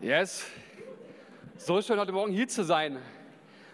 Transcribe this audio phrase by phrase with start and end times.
[0.00, 0.46] Yes.
[1.56, 2.98] So schön heute Morgen hier zu sein.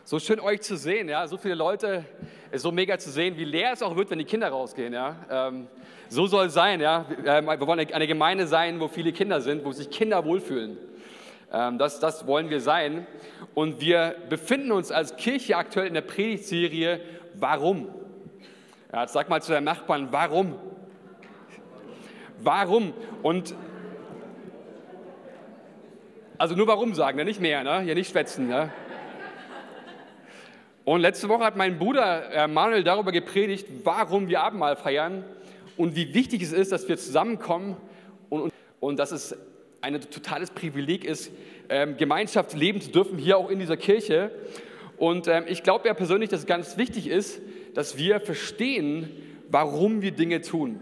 [0.04, 1.28] So schön euch zu sehen, ja.
[1.28, 2.06] So viele Leute,
[2.50, 5.16] ist so mega zu sehen, wie leer es auch wird, wenn die Kinder rausgehen, ja.
[5.30, 5.66] Ähm,
[6.08, 7.04] so soll es sein, ja.
[7.26, 10.78] Ähm, wir wollen eine Gemeinde sein, wo viele Kinder sind, wo sich Kinder wohlfühlen.
[11.52, 13.06] Ähm, das, das wollen wir sein.
[13.52, 17.02] Und wir befinden uns als Kirche aktuell in der Predigtserie
[17.34, 17.88] Warum?
[18.90, 20.54] Ja, sag mal zu deinem Nachbarn, warum?
[22.38, 22.94] Warum?
[23.22, 23.54] Und
[26.38, 27.24] also nur warum sagen, ne?
[27.24, 27.80] nicht mehr, ne?
[27.80, 28.48] hier nicht schwätzen.
[28.48, 28.70] Ne?
[30.84, 35.24] Und letzte Woche hat mein Bruder äh, Manuel darüber gepredigt, warum wir Abendmahl feiern
[35.76, 37.76] und wie wichtig es ist, dass wir zusammenkommen
[38.28, 39.36] und, und, und dass es
[39.80, 41.30] ein totales Privileg ist,
[41.68, 44.30] ähm, Gemeinschaft leben zu dürfen, hier auch in dieser Kirche.
[44.96, 47.40] Und ähm, ich glaube ja persönlich, dass es ganz wichtig ist,
[47.74, 49.10] dass wir verstehen,
[49.50, 50.80] warum wir Dinge tun.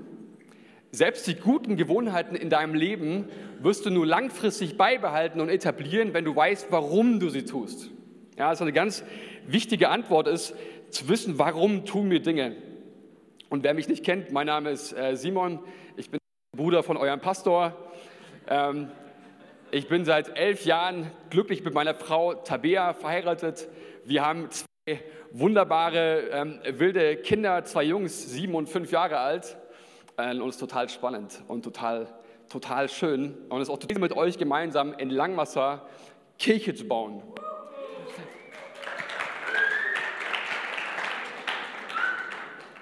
[0.94, 6.26] Selbst die guten Gewohnheiten in deinem Leben wirst du nur langfristig beibehalten und etablieren, wenn
[6.26, 7.90] du weißt, warum du sie tust.
[8.36, 9.02] Ja, also eine ganz
[9.46, 10.54] wichtige Antwort ist,
[10.90, 12.56] zu wissen, warum tun wir Dinge.
[13.48, 15.60] Und wer mich nicht kennt, mein Name ist äh, Simon,
[15.96, 16.20] ich bin
[16.54, 17.74] Bruder von eurem Pastor.
[18.46, 18.90] Ähm,
[19.70, 23.66] ich bin seit elf Jahren glücklich mit meiner Frau Tabea verheiratet.
[24.04, 29.56] Wir haben zwei wunderbare, ähm, wilde Kinder, zwei Jungs, sieben und fünf Jahre alt.
[30.22, 32.06] Äh, und es ist total spannend und total,
[32.48, 33.34] total schön.
[33.48, 35.86] Und es ist auch total mit euch gemeinsam in Langwasser
[36.38, 37.22] Kirche zu bauen.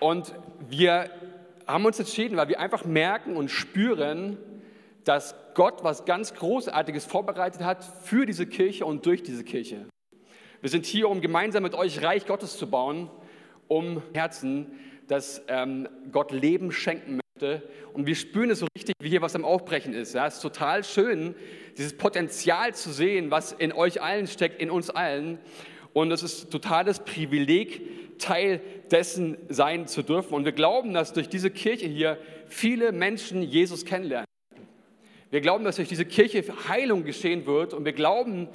[0.00, 0.34] Und
[0.68, 1.10] wir
[1.66, 4.38] haben uns entschieden, weil wir einfach merken und spüren,
[5.04, 9.86] dass Gott was ganz Großartiges vorbereitet hat für diese Kirche und durch diese Kirche.
[10.60, 13.10] Wir sind hier, um gemeinsam mit euch Reich Gottes zu bauen,
[13.68, 17.62] um Herzen, dass ähm, Gott Leben schenken möchte.
[17.92, 20.14] Und wir spüren es so richtig, wie hier was am Aufbrechen ist.
[20.14, 21.34] Ja, es ist total schön,
[21.76, 25.38] dieses Potenzial zu sehen, was in euch allen steckt, in uns allen.
[25.92, 28.60] Und es ist totales Privileg, Teil
[28.90, 30.34] dessen sein zu dürfen.
[30.34, 34.26] Und wir glauben, dass durch diese Kirche hier viele Menschen Jesus kennenlernen.
[35.30, 37.72] Wir glauben, dass durch diese Kirche Heilung geschehen wird.
[37.74, 38.48] Und wir glauben,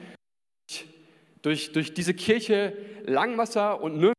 [1.41, 2.73] durch, durch diese Kirche
[3.05, 4.15] Langwasser und Nürnberg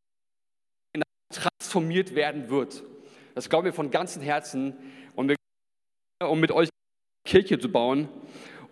[1.31, 2.83] transformiert werden wird.
[3.37, 4.73] Das glauben wir von ganzem Herzen.
[5.15, 5.37] Und wir
[6.27, 6.71] um mit euch
[7.27, 8.09] Kirche zu bauen.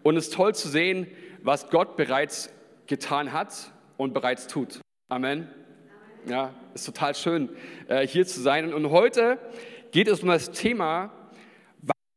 [0.03, 1.07] Und es ist toll zu sehen,
[1.43, 2.51] was Gott bereits
[2.87, 4.81] getan hat und bereits tut.
[5.11, 5.49] Amen.
[6.27, 7.51] Ja, ist total schön,
[7.89, 8.73] äh, hier zu sein.
[8.73, 9.39] Und heute
[9.91, 11.13] geht es um das Thema,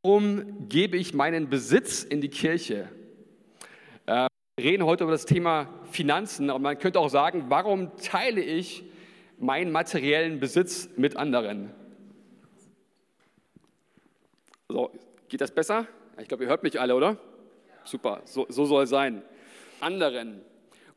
[0.01, 2.87] warum gebe ich meinen Besitz in die Kirche?
[4.05, 8.39] Äh, wir reden heute über das Thema Finanzen, aber man könnte auch sagen, warum teile
[8.39, 8.85] ich
[9.37, 11.73] meinen materiellen Besitz mit anderen?
[14.69, 14.91] So,
[15.29, 15.87] geht das besser?
[16.19, 17.17] Ich glaube, ihr hört mich alle, oder?
[17.85, 19.23] Super, so, so soll sein.
[19.79, 20.41] Anderen.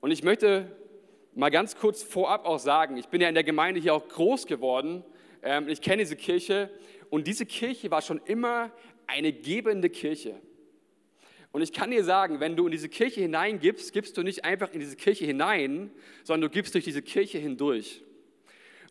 [0.01, 0.77] Und ich möchte
[1.37, 4.47] mal ganz kurz vorab auch sagen, ich bin ja in der Gemeinde hier auch groß
[4.47, 5.05] geworden.
[5.45, 6.69] Ähm, ich kenne diese Kirche
[7.11, 8.73] und diese Kirche war schon immer
[9.07, 10.35] eine gebende Kirche.
[11.53, 14.73] Und ich kann dir sagen, wenn du in diese Kirche hineingibst, gibst du nicht einfach
[14.73, 15.93] in diese Kirche hinein,
[16.25, 18.03] sondern du gibst durch diese Kirche hindurch.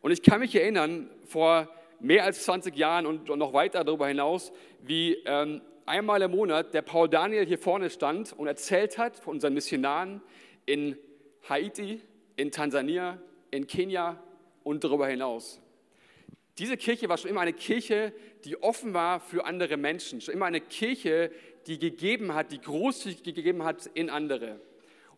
[0.01, 1.67] Und ich kann mich erinnern, vor
[1.99, 4.51] mehr als 20 Jahren und noch weiter darüber hinaus,
[4.81, 9.35] wie ähm, einmal im Monat der Paul Daniel hier vorne stand und erzählt hat von
[9.35, 10.21] unseren Missionaren
[10.65, 10.97] in
[11.47, 12.01] Haiti,
[12.35, 13.19] in Tansania,
[13.51, 14.21] in Kenia
[14.63, 15.59] und darüber hinaus.
[16.57, 20.45] Diese Kirche war schon immer eine Kirche, die offen war für andere Menschen, schon immer
[20.45, 21.31] eine Kirche,
[21.67, 24.59] die gegeben hat, die großzügig gegeben hat in andere.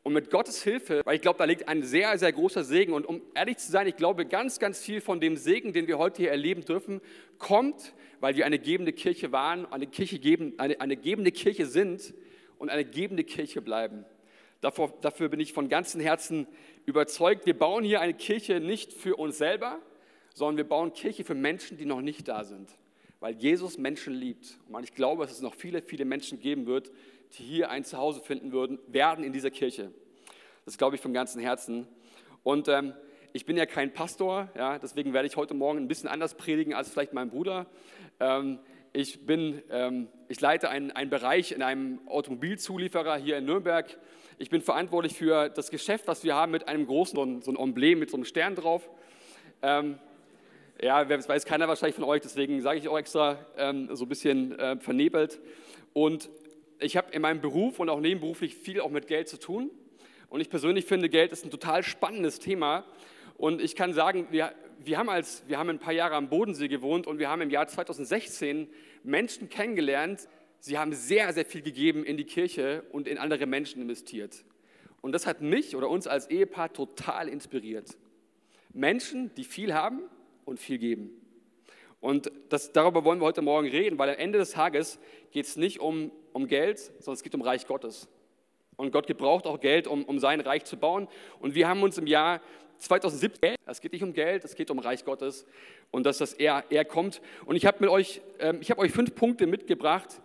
[0.03, 2.93] Und mit Gottes Hilfe, weil ich glaube, da liegt ein sehr, sehr großer Segen.
[2.93, 5.99] Und um ehrlich zu sein, ich glaube, ganz, ganz viel von dem Segen, den wir
[5.99, 7.01] heute hier erleben dürfen,
[7.37, 12.15] kommt, weil wir eine gebende Kirche waren, eine, Kirche geben, eine, eine gebende Kirche sind
[12.57, 14.05] und eine gebende Kirche bleiben.
[14.59, 16.47] Davor, dafür bin ich von ganzem Herzen
[16.85, 17.45] überzeugt.
[17.45, 19.79] Wir bauen hier eine Kirche nicht für uns selber,
[20.33, 22.69] sondern wir bauen Kirche für Menschen, die noch nicht da sind,
[23.21, 24.57] weil Jesus Menschen liebt.
[24.67, 26.91] Und ich glaube, dass es noch viele, viele Menschen geben wird,
[27.37, 29.93] die hier ein Zuhause finden würden, werden in dieser Kirche.
[30.65, 31.87] Das glaube ich von ganzem Herzen.
[32.43, 32.93] Und ähm,
[33.31, 36.73] ich bin ja kein Pastor, ja, deswegen werde ich heute Morgen ein bisschen anders predigen
[36.73, 37.67] als vielleicht mein Bruder.
[38.19, 38.59] Ähm,
[38.91, 43.97] ich, bin, ähm, ich leite einen, einen Bereich in einem Automobilzulieferer hier in Nürnberg.
[44.39, 47.99] Ich bin verantwortlich für das Geschäft, was wir haben mit einem großen, so ein Emblem
[47.99, 48.89] mit so einem Stern drauf.
[49.61, 49.99] Ähm,
[50.79, 54.09] ja, das weiß keiner wahrscheinlich von euch, deswegen sage ich auch extra ähm, so ein
[54.09, 55.39] bisschen äh, vernebelt.
[55.93, 56.29] Und
[56.79, 59.69] ich habe in meinem Beruf und auch nebenberuflich viel auch mit Geld zu tun.
[60.29, 62.85] Und ich persönlich finde, Geld ist ein total spannendes Thema.
[63.37, 65.09] Und ich kann sagen, wir, wir, haben
[65.47, 68.69] wir haben ein paar Jahre am Bodensee gewohnt und wir haben im Jahr 2016
[69.03, 70.27] Menschen kennengelernt,
[70.59, 74.43] sie haben sehr, sehr viel gegeben in die Kirche und in andere Menschen investiert.
[75.01, 77.97] Und das hat mich oder uns als Ehepaar total inspiriert.
[78.73, 80.01] Menschen, die viel haben
[80.45, 81.09] und viel geben.
[81.99, 84.99] Und das, darüber wollen wir heute Morgen reden, weil am Ende des Tages
[85.31, 88.09] geht es nicht um, um Geld, sondern es geht um Reich Gottes.
[88.75, 91.07] Und Gott gebraucht auch Geld, um, um sein Reich zu bauen.
[91.39, 92.41] Und wir haben uns im Jahr
[92.79, 95.45] 2017, es geht nicht um Geld, es geht um Reich Gottes
[95.91, 97.21] und dass das er, er kommt.
[97.45, 100.21] Und ich habe euch, ähm, ich euch fünf Punkte mitgebracht,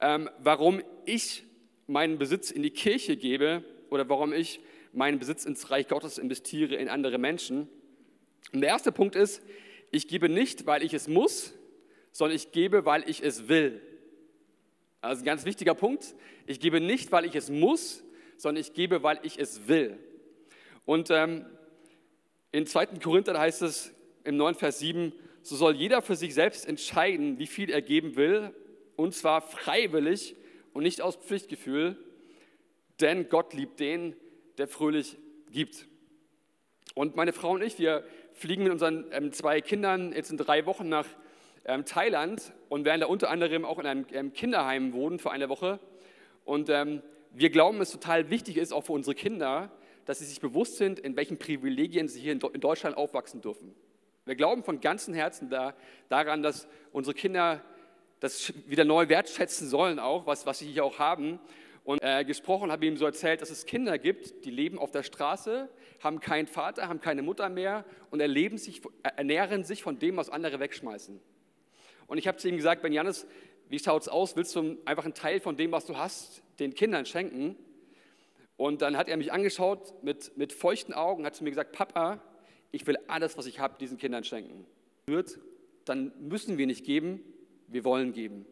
[0.00, 1.44] ähm, warum ich
[1.88, 4.60] meinen Besitz in die Kirche gebe oder warum ich
[4.92, 7.68] meinen Besitz ins Reich Gottes investiere in andere Menschen.
[8.52, 9.42] Und der erste Punkt ist,
[9.90, 11.54] ich gebe nicht, weil ich es muss,
[12.12, 13.80] sondern ich gebe, weil ich es will.
[15.00, 16.14] Also ein ganz wichtiger Punkt.
[16.46, 18.02] Ich gebe nicht, weil ich es muss,
[18.36, 19.98] sondern ich gebe, weil ich es will.
[20.84, 21.46] Und ähm,
[22.52, 22.86] in 2.
[23.02, 23.92] Korinther heißt es
[24.24, 24.54] im 9.
[24.54, 25.12] Vers 7,
[25.42, 28.54] so soll jeder für sich selbst entscheiden, wie viel er geben will,
[28.96, 30.34] und zwar freiwillig
[30.72, 31.96] und nicht aus Pflichtgefühl,
[33.00, 34.16] denn Gott liebt den,
[34.58, 35.18] der fröhlich
[35.50, 35.86] gibt.
[36.94, 38.04] Und meine Frau und ich, wir
[38.36, 41.06] fliegen mit unseren ähm, zwei Kindern jetzt in drei Wochen nach
[41.64, 45.48] ähm, Thailand und werden da unter anderem auch in einem ähm, Kinderheim wohnen für eine
[45.48, 45.80] Woche.
[46.44, 47.02] Und ähm,
[47.32, 49.70] wir glauben, es total wichtig ist, auch für unsere Kinder,
[50.04, 53.74] dass sie sich bewusst sind, in welchen Privilegien sie hier in, in Deutschland aufwachsen dürfen.
[54.26, 55.74] Wir glauben von ganzem Herzen da,
[56.08, 57.62] daran, dass unsere Kinder
[58.20, 61.40] das wieder neu wertschätzen sollen, auch was, was sie hier auch haben.
[61.86, 65.04] Und äh, gesprochen habe ihm so erzählt, dass es Kinder gibt, die leben auf der
[65.04, 65.68] Straße,
[66.02, 70.28] haben keinen Vater, haben keine Mutter mehr und erleben sich, ernähren sich von dem, was
[70.28, 71.20] andere wegschmeißen.
[72.08, 73.24] Und ich habe zu ihm gesagt, Ben Janis,
[73.68, 74.34] wie schaut es aus?
[74.34, 77.54] Willst du einfach einen Teil von dem, was du hast, den Kindern schenken?
[78.56, 82.20] Und dann hat er mich angeschaut mit, mit feuchten Augen, hat zu mir gesagt, Papa,
[82.72, 84.66] ich will alles, was ich habe, diesen Kindern schenken.
[85.84, 87.20] Dann müssen wir nicht geben,
[87.68, 88.44] wir wollen geben.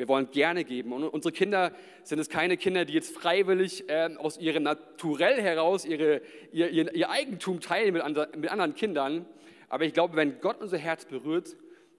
[0.00, 0.94] Wir wollen gerne geben.
[0.94, 1.72] Und unsere Kinder
[2.04, 6.94] sind es keine Kinder, die jetzt freiwillig äh, aus ihrem Naturell heraus ihre, ihr, ihr,
[6.94, 9.26] ihr Eigentum teilen mit, andre, mit anderen Kindern.
[9.68, 11.54] Aber ich glaube, wenn Gott unser Herz berührt,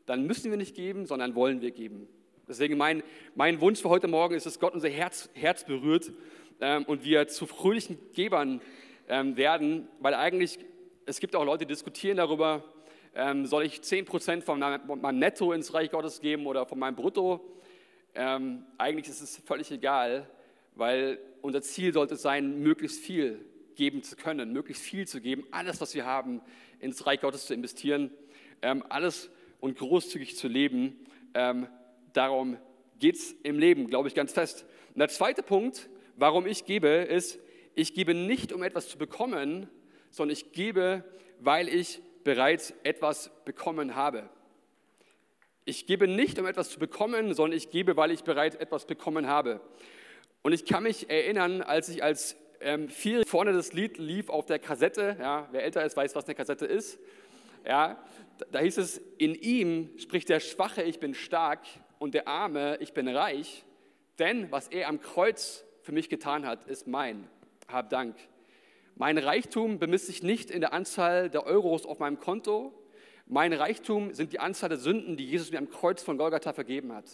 [0.08, 2.08] dann müssen wir nicht geben, sondern wollen wir geben.
[2.48, 3.04] Deswegen mein,
[3.36, 6.12] mein Wunsch für heute Morgen ist, dass Gott unser Herz, Herz berührt
[6.60, 8.62] ähm, und wir zu fröhlichen Gebern
[9.10, 10.58] ähm, werden, weil eigentlich,
[11.06, 12.64] es gibt auch Leute, die diskutieren darüber,
[13.14, 17.42] ähm, soll ich 10% von meinem Netto ins Reich Gottes geben oder von meinem Brutto?
[18.14, 20.30] Ähm, eigentlich ist es völlig egal,
[20.76, 25.82] weil unser Ziel sollte sein, möglichst viel geben zu können, möglichst viel zu geben, alles,
[25.82, 26.42] was wir haben,
[26.80, 28.12] ins Reich Gottes zu investieren,
[28.62, 29.30] ähm, alles
[29.60, 31.06] und großzügig zu leben.
[31.34, 31.68] Ähm,
[32.14, 32.58] darum
[33.00, 34.66] geht es im Leben, glaube ich, ganz fest.
[34.94, 37.40] Und der zweite Punkt, warum ich gebe, ist,
[37.74, 39.70] ich gebe nicht, um etwas zu bekommen,
[40.10, 41.04] sondern ich gebe,
[41.40, 44.30] weil ich bereits etwas bekommen habe.
[45.72, 49.28] Ich gebe nicht, um etwas zu bekommen, sondern ich gebe, weil ich bereits etwas bekommen
[49.28, 49.62] habe.
[50.42, 54.46] Und ich kann mich erinnern, als ich als ähm, vier vorne das Lied lief auf
[54.46, 57.00] der Kassette, ja, wer älter ist, weiß, was eine Kassette ist.
[57.66, 58.04] Ja,
[58.52, 61.62] da hieß es, in ihm spricht der Schwache, ich bin stark
[62.00, 63.64] und der Arme, ich bin reich,
[64.20, 67.30] denn was er am Kreuz für mich getan hat, ist mein.
[67.70, 68.18] Hab Dank.
[68.96, 72.74] Mein Reichtum bemisst sich nicht in der Anzahl der Euros auf meinem Konto,
[73.32, 76.92] mein Reichtum sind die Anzahl der Sünden, die Jesus mir am Kreuz von Golgatha vergeben
[76.92, 77.06] hat.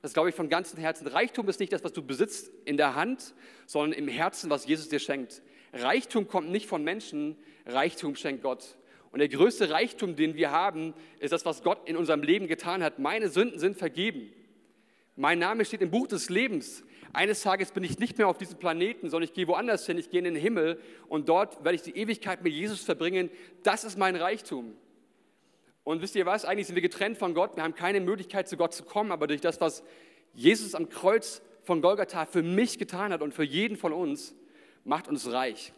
[0.00, 1.06] Das glaube ich von ganzem Herzen.
[1.06, 3.34] Reichtum ist nicht das, was du besitzt in der Hand,
[3.66, 5.42] sondern im Herzen, was Jesus dir schenkt.
[5.74, 8.78] Reichtum kommt nicht von Menschen, Reichtum schenkt Gott.
[9.12, 12.82] Und der größte Reichtum, den wir haben, ist das, was Gott in unserem Leben getan
[12.82, 12.98] hat.
[12.98, 14.32] Meine Sünden sind vergeben.
[15.16, 16.82] Mein Name steht im Buch des Lebens.
[17.12, 20.08] Eines Tages bin ich nicht mehr auf diesem Planeten, sondern ich gehe woanders hin, ich
[20.08, 23.28] gehe in den Himmel und dort werde ich die Ewigkeit mit Jesus verbringen.
[23.62, 24.74] Das ist mein Reichtum.
[25.86, 26.44] Und wisst ihr was?
[26.44, 27.54] Eigentlich sind wir getrennt von Gott.
[27.54, 29.12] Wir haben keine Möglichkeit, zu Gott zu kommen.
[29.12, 29.84] Aber durch das, was
[30.34, 34.34] Jesus am Kreuz von Golgatha für mich getan hat und für jeden von uns,
[34.82, 35.72] macht uns reich.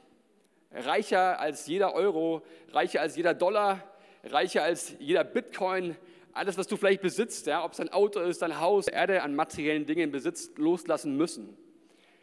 [0.72, 2.40] Reicher als jeder Euro,
[2.72, 3.84] reicher als jeder Dollar,
[4.24, 5.94] reicher als jeder Bitcoin.
[6.32, 9.36] Alles, was du vielleicht besitzt, ja, ob es ein Auto ist, ein Haus, Erde an
[9.36, 11.54] materiellen Dingen besitzt, loslassen müssen.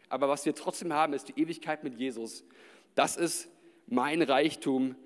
[0.08, 2.42] Aber was wir trotzdem haben, ist die Ewigkeit mit Jesus.
[2.96, 3.48] Das ist
[3.86, 4.96] mein Reichtum,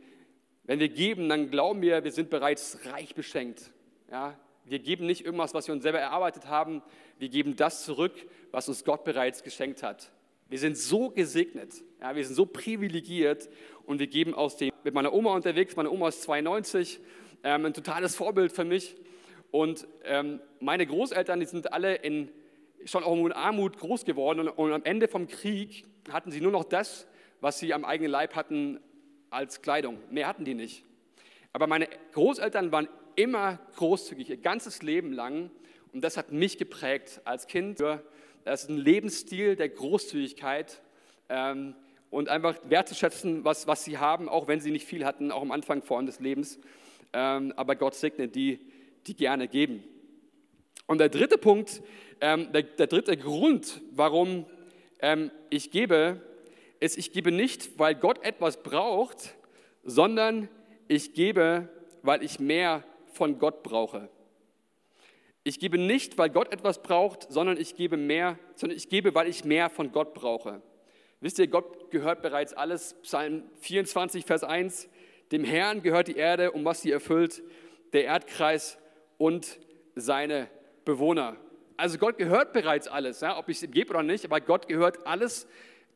[0.71, 3.73] wenn wir geben, dann glauben wir, wir sind bereits reich beschenkt.
[4.09, 4.39] Ja?
[4.65, 6.81] Wir geben nicht irgendwas, was wir uns selber erarbeitet haben.
[7.19, 8.13] Wir geben das zurück,
[8.53, 10.13] was uns Gott bereits geschenkt hat.
[10.49, 13.49] Wir sind so gesegnet, ja, wir sind so privilegiert
[13.85, 17.01] und wir geben aus dem, mit meiner Oma unterwegs, meine Oma ist 92,
[17.43, 18.95] ähm, ein totales Vorbild für mich.
[19.51, 22.29] Und ähm, meine Großeltern, die sind alle in,
[22.85, 26.53] schon auch in Armut groß geworden und, und am Ende vom Krieg hatten sie nur
[26.53, 27.09] noch das,
[27.41, 28.79] was sie am eigenen Leib hatten
[29.31, 29.99] als Kleidung.
[30.11, 30.85] Mehr hatten die nicht.
[31.53, 35.51] Aber meine Großeltern waren immer großzügig, ihr ganzes Leben lang.
[35.93, 37.81] Und das hat mich geprägt als Kind.
[37.81, 40.81] Das ist ein Lebensstil der Großzügigkeit
[41.29, 41.75] ähm,
[42.11, 45.51] und einfach wertzuschätzen, was, was sie haben, auch wenn sie nicht viel hatten, auch am
[45.51, 46.59] Anfang vor allem des Lebens.
[47.13, 48.61] Ähm, aber Gott segnet die,
[49.07, 49.83] die gerne geben.
[50.87, 51.83] Und der dritte Punkt,
[52.21, 54.47] ähm, der, der, dritte Grund, warum
[55.01, 56.21] ähm, ich gebe,
[56.81, 59.37] ist, ich gebe nicht, weil Gott etwas braucht,
[59.85, 60.49] sondern
[60.89, 61.69] ich gebe,
[62.03, 62.83] weil ich mehr
[63.13, 64.09] von Gott brauche.
[65.45, 69.29] Ich gebe nicht, weil Gott etwas braucht, sondern ich gebe mehr, sondern ich gebe, weil
[69.29, 70.61] ich mehr von Gott brauche.
[71.21, 72.95] Wisst ihr, Gott gehört bereits alles.
[73.03, 74.89] Psalm 24, Vers 1.
[75.33, 77.43] Dem Herrn gehört die Erde, um was sie erfüllt,
[77.93, 78.79] der Erdkreis
[79.19, 79.61] und
[79.95, 80.49] seine
[80.85, 81.37] Bewohner.
[81.77, 84.69] Also Gott gehört bereits alles, ja, ob ich es ihm gebe oder nicht, aber Gott
[84.69, 85.47] gehört alles,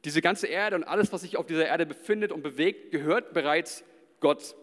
[0.04, 3.84] diese ganze Erde und alles, was sich auf dieser Erde befindet und bewegt, gehört bereits
[4.20, 4.54] Gott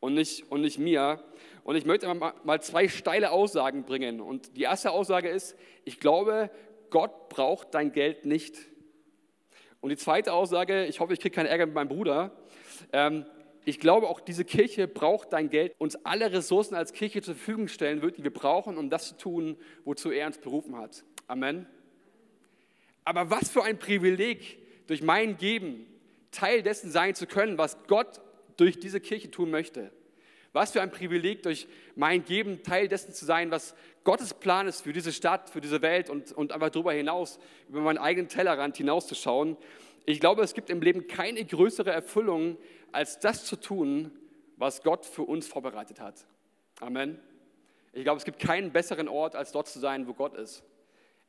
[0.00, 1.22] und nicht, und nicht mir.
[1.64, 4.20] Und ich möchte mal zwei steile Aussagen bringen.
[4.20, 6.50] Und die erste Aussage ist, ich glaube,
[6.90, 8.56] Gott braucht dein Geld nicht.
[9.80, 12.32] Und die zweite Aussage, ich hoffe, ich kriege keinen Ärger mit meinem Bruder.
[12.92, 13.26] Ähm,
[13.66, 17.68] ich glaube, auch diese Kirche braucht dein Geld, uns alle Ressourcen als Kirche zur Verfügung
[17.68, 21.02] stellen wird, die wir brauchen, um das zu tun, wozu er uns berufen hat.
[21.26, 21.66] Amen.
[23.04, 25.86] Aber was für ein Privileg, durch mein Geben
[26.30, 28.20] Teil dessen sein zu können, was Gott
[28.56, 29.92] durch diese Kirche tun möchte.
[30.52, 34.82] Was für ein Privileg, durch mein Geben Teil dessen zu sein, was Gottes Plan ist
[34.82, 38.76] für diese Stadt, für diese Welt und, und einfach darüber hinaus, über meinen eigenen Tellerrand
[38.76, 39.56] hinauszuschauen.
[40.06, 42.56] Ich glaube, es gibt im Leben keine größere Erfüllung,
[42.92, 44.12] als das zu tun,
[44.56, 46.24] was Gott für uns vorbereitet hat.
[46.80, 47.18] Amen.
[47.92, 50.62] Ich glaube, es gibt keinen besseren Ort, als dort zu sein, wo Gott ist.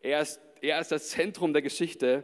[0.02, 2.24] Er ist, er ist das Zentrum der Geschichte.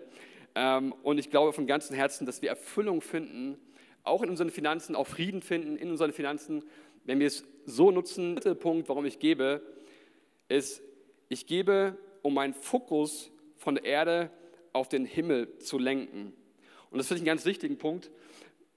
[0.56, 3.58] Ähm, und ich glaube von ganzem Herzen, dass wir Erfüllung finden,
[4.04, 6.64] auch in unseren Finanzen, auch Frieden finden in unseren Finanzen,
[7.06, 8.36] wenn wir es so nutzen.
[8.36, 9.62] Der dritte Punkt, warum ich gebe,
[10.50, 10.82] ist,
[11.30, 14.32] ich gebe, um meinen Fokus von der Erde
[14.74, 16.34] auf den Himmel zu lenken.
[16.90, 18.10] Und das finde ich einen ganz wichtigen Punkt,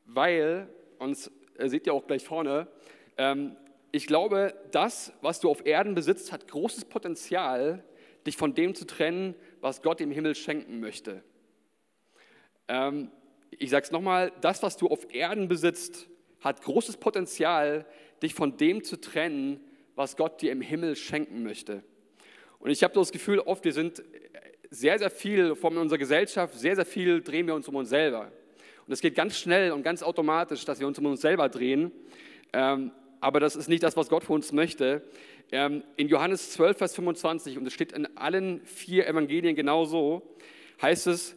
[0.05, 0.69] weil,
[0.99, 1.31] und das
[1.71, 2.69] seht ihr auch gleich vorne,
[3.17, 3.57] ähm,
[3.93, 7.85] ich glaube, das, was du auf Erden besitzt, hat großes Potenzial,
[8.27, 11.25] dich von dem zu trennen, was Gott im Himmel schenken möchte.
[12.69, 13.11] Ähm,
[13.49, 16.07] ich sage es nochmal, das, was du auf Erden besitzt,
[16.41, 17.87] hat großes Potenzial,
[18.23, 19.59] dich von dem zu trennen,
[19.95, 21.83] was Gott dir im Himmel schenken möchte.
[22.59, 24.05] Und ich habe das Gefühl, oft wir sind
[24.69, 28.31] sehr, sehr viel von unserer Gesellschaft, sehr, sehr viel drehen wir uns um uns selber.
[28.87, 31.91] Und es geht ganz schnell und ganz automatisch, dass wir uns um uns selber drehen.
[32.53, 32.93] Ähm,
[33.25, 35.01] aber das ist nicht das, was Gott für uns möchte.
[35.55, 40.35] Ähm, in Johannes 12, Vers 25, und es steht in allen vier Evangelien genauso,
[40.83, 41.37] heißt es,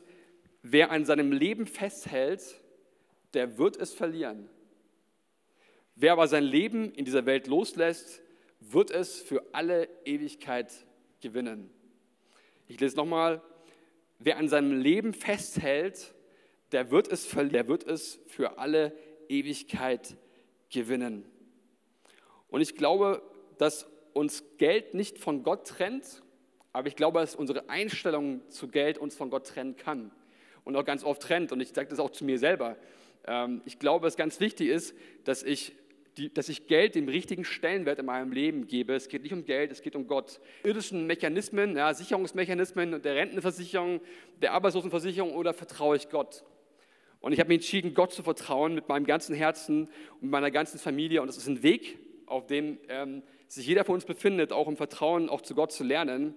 [0.64, 2.42] Wer an seinem Leben festhält,
[3.36, 4.50] der wird es verlieren.
[5.94, 8.24] Wer aber sein Leben in dieser Welt loslässt,
[8.60, 10.74] wird es für alle Ewigkeit
[11.22, 11.70] gewinnen.
[12.68, 13.44] Ich lese nochmal,
[14.18, 16.16] wer an seinem Leben festhält,
[16.72, 18.98] der wird es der wird es für alle
[19.30, 20.18] Ewigkeit
[20.72, 21.24] gewinnen.
[22.48, 23.22] Und ich glaube,
[23.60, 26.24] dass uns Geld nicht von Gott trennt,
[26.74, 30.12] aber ich glaube, dass unsere Einstellung zu Geld uns von Gott trennen kann
[30.64, 31.52] und auch ganz oft trennt.
[31.52, 32.78] Und ich sage das auch zu mir selber.
[33.26, 35.76] Ähm, ich glaube, was ganz wichtig ist, dass ich,
[36.34, 38.96] dass ich Geld den richtigen Stellenwert in meinem Leben gebe.
[38.96, 40.40] Es geht nicht um Geld, es geht um Gott.
[40.64, 44.02] Irdischen Mechanismen, ja, Sicherungsmechanismen der Rentenversicherung,
[44.42, 46.44] der Arbeitslosenversicherung oder vertraue ich Gott?
[47.20, 49.90] Und ich habe mich entschieden, Gott zu vertrauen mit meinem ganzen Herzen
[50.22, 51.22] und meiner ganzen Familie.
[51.22, 54.78] Und es ist ein Weg, auf dem ähm, sich jeder von uns befindet, auch im
[54.78, 56.36] Vertrauen auch zu Gott zu lernen.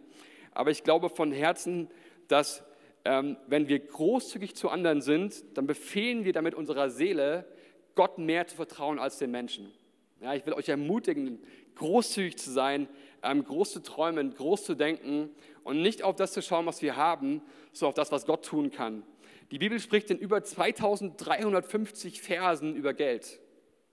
[0.53, 1.89] Aber ich glaube von Herzen,
[2.29, 2.65] dass
[3.05, 7.47] ähm, wenn wir großzügig zu anderen sind, dann befehlen wir damit unserer Seele,
[7.95, 9.73] Gott mehr zu vertrauen als den Menschen.
[10.21, 11.41] Ja, ich will euch ermutigen,
[11.77, 12.89] großzügig zu sein,
[13.23, 15.31] ähm, groß zu träumen, groß zu denken
[15.65, 18.71] und nicht auf das zu schauen, was wir haben, sondern auf das, was Gott tun
[18.71, 19.03] kann.
[19.51, 23.41] Die Bibel spricht in über 2350 Versen über Geld.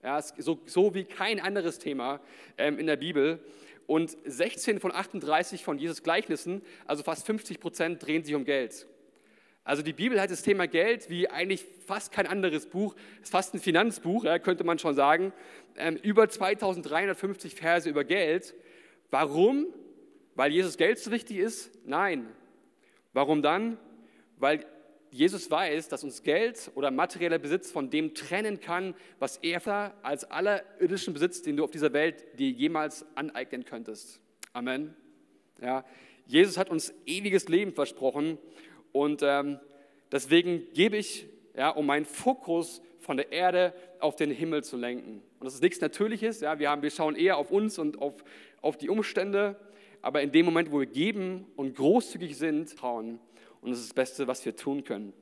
[0.02, 2.20] Ja, so, so wie kein anderes Thema
[2.56, 3.40] ähm, in der Bibel.
[3.86, 8.86] Und 16 von 38 von Jesus Gleichnissen, also fast 50 Prozent, drehen sich um Geld.
[9.64, 13.54] Also die Bibel hat das Thema Geld wie eigentlich fast kein anderes Buch, ist fast
[13.54, 15.32] ein Finanzbuch, ja, könnte man schon sagen.
[15.76, 18.54] Ähm, über 2350 Verse über Geld.
[19.10, 19.66] Warum?
[20.36, 21.70] Weil Jesus Geld so wichtig ist?
[21.84, 22.28] Nein.
[23.12, 23.78] Warum dann?
[24.36, 24.64] Weil
[25.10, 30.24] Jesus weiß, dass uns Geld oder materieller Besitz von dem trennen kann, was er als
[30.30, 34.20] aller irdischen Besitz, den du auf dieser Welt dir jemals aneignen könntest.
[34.52, 34.94] Amen.
[35.60, 35.84] Ja,
[36.26, 38.38] Jesus hat uns ewiges Leben versprochen
[38.92, 39.58] und ähm,
[40.12, 45.22] deswegen gebe ich, ja, um meinen Fokus von der Erde auf den Himmel zu lenken.
[45.40, 46.40] Und das ist nichts Natürliches.
[46.40, 48.14] Ja, wir, haben, wir schauen eher auf uns und auf,
[48.60, 49.56] auf die Umstände.
[50.02, 53.18] aber in dem Moment, wo wir geben und großzügig sind, trauen.
[53.60, 55.12] Und das ist das Beste, was wir tun können.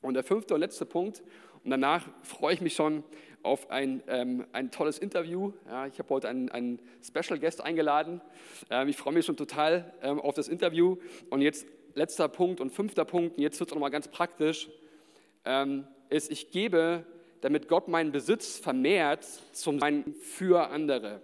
[0.00, 1.22] Und der fünfte und letzte Punkt,
[1.64, 3.04] und danach freue ich mich schon
[3.42, 5.52] auf ein, ähm, ein tolles Interview.
[5.66, 8.20] Ja, ich habe heute einen, einen, Special Guest eingeladen.
[8.70, 10.96] Ähm, ich freue mich schon total ähm, auf das Interview.
[11.30, 14.68] Und jetzt letzter Punkt und fünfter Punkt, und jetzt wird es nochmal ganz praktisch,
[15.44, 17.04] ähm, ist, ich gebe,
[17.40, 21.20] damit Gott meinen Besitz vermehrt zum Sein für andere.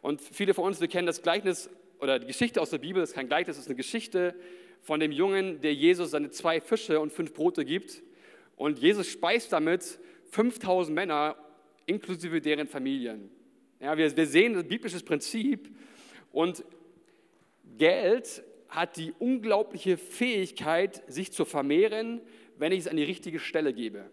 [0.00, 1.70] Und viele von uns, wir kennen das Gleichnis
[2.00, 4.34] oder die Geschichte aus der Bibel, das ist kein Gleichnis, das ist eine Geschichte
[4.82, 8.02] von dem Jungen, der Jesus seine zwei Fische und fünf Brote gibt.
[8.56, 9.98] Und Jesus speist damit
[10.30, 11.36] 5000 Männer
[11.86, 13.30] inklusive deren Familien.
[13.80, 15.70] Ja, wir, wir sehen ein biblisches Prinzip
[16.32, 16.64] und
[17.78, 22.20] Geld hat die unglaubliche Fähigkeit, sich zu vermehren,
[22.58, 24.10] wenn ich es an die richtige Stelle gebe.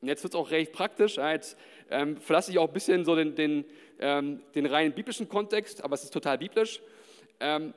[0.00, 1.16] Und jetzt wird es auch recht praktisch.
[1.16, 1.58] Jetzt
[1.90, 3.64] ähm, verlasse ich auch ein bisschen so den, den,
[3.98, 6.80] ähm, den reinen biblischen Kontext, aber es ist total biblisch.
[7.40, 7.74] Ähm,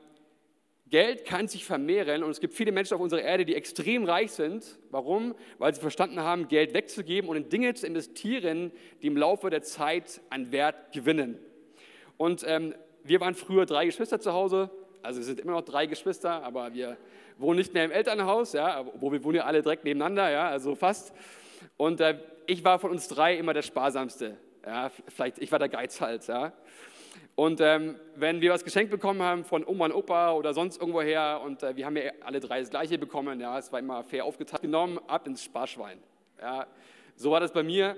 [0.92, 4.34] Geld kann sich vermehren und es gibt viele Menschen auf unserer Erde, die extrem reich
[4.34, 4.78] sind.
[4.92, 5.36] Warum?
[5.58, 9.62] Weil sie verstanden haben, Geld wegzugeben und in Dinge zu investieren, die im Laufe der
[9.64, 11.40] Zeit an Wert gewinnen.
[12.18, 14.70] Und ähm, wir waren früher drei Geschwister zu Hause,
[15.02, 16.98] also wir sind immer noch drei Geschwister, aber wir
[17.38, 20.76] wohnen nicht mehr im Elternhaus, ja, wo wir wohnen ja alle direkt nebeneinander, ja, also
[20.76, 21.14] fast.
[21.78, 24.38] Und äh, ich war von uns drei immer der Sparsamste.
[24.66, 26.52] Ja, vielleicht, ich war der Geizhals, ja.
[27.42, 31.42] Und ähm, wenn wir was geschenkt bekommen haben von Oma und Opa oder sonst irgendwoher
[31.44, 34.26] und äh, wir haben ja alle drei das Gleiche bekommen, ja, es war immer fair
[34.26, 35.98] aufgeteilt, genommen, ab ins Sparschwein.
[36.40, 36.68] Ja,
[37.16, 37.98] so war das bei mir.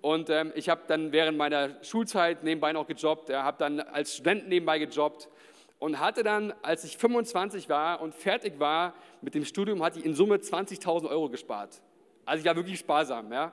[0.00, 4.14] Und ähm, ich habe dann während meiner Schulzeit nebenbei noch gejobbt, ja, habe dann als
[4.14, 5.28] Student nebenbei gejobbt
[5.80, 10.04] und hatte dann, als ich 25 war und fertig war mit dem Studium, hatte ich
[10.04, 11.82] in Summe 20.000 Euro gespart.
[12.24, 13.32] Also ich war wirklich sparsam.
[13.32, 13.50] Ja.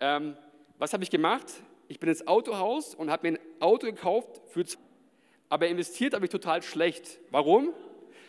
[0.00, 0.36] Ähm,
[0.76, 1.46] was habe ich gemacht?
[1.90, 4.64] Ich bin ins Autohaus und habe mir ein Auto gekauft, für,
[5.48, 7.18] aber investiert habe ich total schlecht.
[7.32, 7.74] Warum?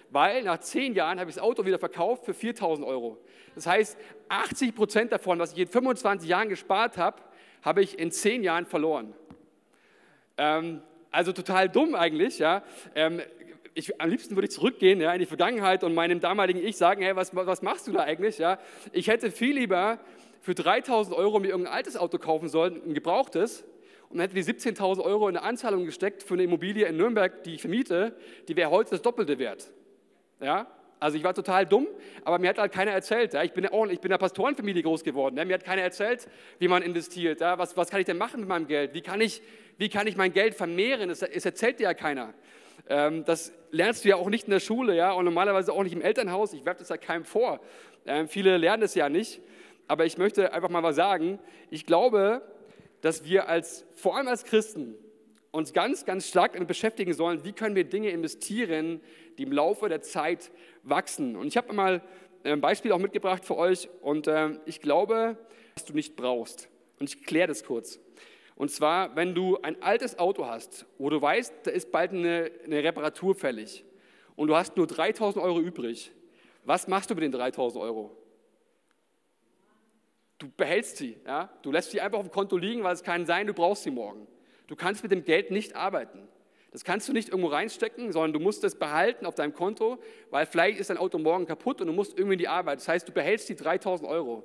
[0.09, 3.19] Weil nach zehn Jahren habe ich das Auto wieder verkauft für 4000 Euro.
[3.53, 3.99] Das heißt,
[4.29, 7.21] 80 Prozent davon, was ich in 25 Jahren gespart habe,
[7.61, 9.13] habe ich in zehn Jahren verloren.
[10.39, 12.39] Ähm, also total dumm eigentlich.
[12.39, 12.63] Ja.
[12.95, 13.21] Ähm,
[13.75, 17.03] ich, am liebsten würde ich zurückgehen ja, in die Vergangenheit und meinem damaligen Ich sagen,
[17.03, 18.39] hey, was, was machst du da eigentlich?
[18.39, 18.57] Ja?
[18.91, 19.99] Ich hätte viel lieber
[20.41, 23.63] für 3000 Euro mir irgendein altes Auto kaufen sollen, ein gebrauchtes,
[24.09, 27.55] und hätte die 17.000 Euro in eine Anzahlung gesteckt für eine Immobilie in Nürnberg, die
[27.55, 28.13] ich vermiete,
[28.47, 29.71] die wäre heute das Doppelte wert.
[30.41, 30.67] Ja?
[30.99, 31.87] Also ich war total dumm,
[32.25, 33.33] aber mir hat halt keiner erzählt.
[33.33, 33.43] Ja?
[33.43, 35.37] Ich, bin auch, ich bin in einer Pastorenfamilie groß geworden.
[35.37, 35.45] Ja?
[35.45, 36.27] Mir hat keiner erzählt,
[36.59, 37.39] wie man investiert.
[37.39, 37.57] Ja?
[37.57, 38.93] Was, was kann ich denn machen mit meinem Geld?
[38.93, 39.41] Wie kann ich,
[39.77, 41.09] wie kann ich mein Geld vermehren?
[41.09, 42.33] Es, es erzählt dir ja keiner.
[42.89, 45.13] Ähm, das lernst du ja auch nicht in der Schule ja?
[45.13, 46.51] und normalerweise auch nicht im Elternhaus.
[46.51, 47.61] Ich werfe das ja keinem vor.
[48.05, 49.39] Ähm, viele lernen es ja nicht
[49.87, 51.39] aber ich möchte einfach mal was sagen.
[51.69, 52.41] Ich glaube,
[53.01, 54.95] dass wir als, vor allem als Christen
[55.51, 59.01] uns ganz, ganz stark damit beschäftigen sollen, wie können wir Dinge investieren,
[59.37, 60.51] die im Laufe der Zeit
[60.83, 61.35] wachsen.
[61.35, 62.01] Und ich habe mal
[62.43, 65.37] ein Beispiel auch mitgebracht für euch und äh, ich glaube,
[65.75, 66.69] dass du nicht brauchst.
[66.99, 67.99] Und ich kläre das kurz.
[68.55, 72.51] Und zwar, wenn du ein altes Auto hast, wo du weißt, da ist bald eine,
[72.63, 73.83] eine Reparatur fällig
[74.35, 76.11] und du hast nur 3000 Euro übrig,
[76.63, 78.15] was machst du mit den 3000 Euro?
[80.41, 81.49] Du behältst sie, ja?
[81.61, 83.91] du lässt sie einfach auf dem Konto liegen, weil es kann sein, du brauchst sie
[83.91, 84.25] morgen.
[84.65, 86.27] Du kannst mit dem Geld nicht arbeiten.
[86.71, 89.99] Das kannst du nicht irgendwo reinstecken, sondern du musst es behalten auf deinem Konto,
[90.31, 92.79] weil vielleicht ist dein Auto morgen kaputt und du musst irgendwie in die Arbeit.
[92.79, 94.43] Das heißt, du behältst die 3000 Euro.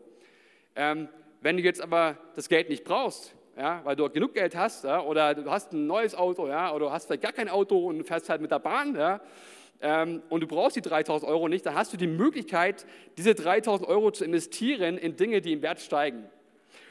[0.74, 1.09] Ähm,
[1.40, 5.00] wenn du jetzt aber das Geld nicht brauchst, ja, weil du genug Geld hast, ja,
[5.00, 8.04] oder du hast ein neues Auto, ja, oder du hast vielleicht gar kein Auto und
[8.04, 9.22] fährst halt mit der Bahn, ja,
[9.80, 12.86] ähm, und du brauchst die 3000 Euro nicht, dann hast du die Möglichkeit,
[13.18, 16.28] diese 3000 Euro zu investieren in Dinge, die im Wert steigen.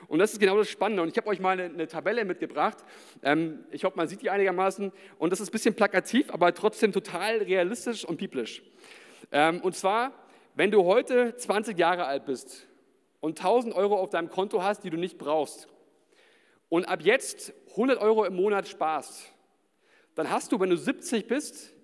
[0.08, 1.02] Und das ist genau das Spannende.
[1.02, 2.78] Und ich habe euch mal eine, eine Tabelle mitgebracht.
[3.24, 4.92] Ähm, ich hoffe, man sieht die einigermaßen.
[5.18, 8.62] Und das ist ein bisschen plakativ, aber trotzdem total realistisch und biblisch.
[9.32, 10.14] Ähm, und zwar,
[10.54, 12.68] wenn du heute 20 Jahre alt bist
[13.20, 15.68] und 1000 Euro auf deinem Konto hast, die du nicht brauchst,
[16.70, 19.32] und ab jetzt 100 Euro im Monat sparst,
[20.16, 21.75] dann hast du, wenn du 70 bist,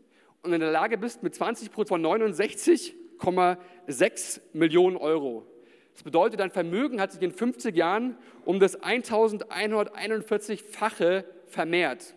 [0.43, 5.45] und in der Lage bist, mit 20 Prozent von 69,6 Millionen Euro.
[5.93, 12.15] Das bedeutet, dein Vermögen hat sich in 50 Jahren um das 1141-fache vermehrt.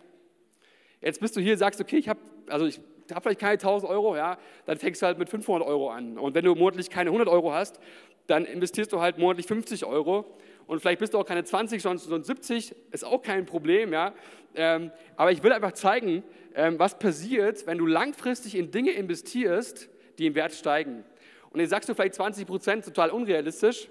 [1.01, 2.79] Jetzt bist du hier, sagst, okay, ich habe also ich
[3.11, 6.17] habe vielleicht keine 1000 Euro, ja, dann fängst du halt mit 500 Euro an.
[6.17, 7.79] Und wenn du monatlich keine 100 Euro hast,
[8.27, 10.25] dann investierst du halt monatlich 50 Euro.
[10.67, 14.13] Und vielleicht bist du auch keine 20, sondern 70, ist auch kein Problem, ja.
[14.55, 16.23] Ähm, aber ich will einfach zeigen,
[16.55, 21.03] ähm, was passiert, wenn du langfristig in Dinge investierst, die im Wert steigen.
[21.51, 23.89] Und jetzt sagst du vielleicht 20 Prozent, total unrealistisch.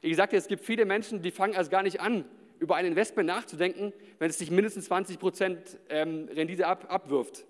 [0.00, 2.24] Ich dir, es gibt viele Menschen, die fangen erst gar nicht an,
[2.58, 7.44] über ein Investment nachzudenken, wenn es sich mindestens 20 Prozent ähm, Rendite ab, abwirft.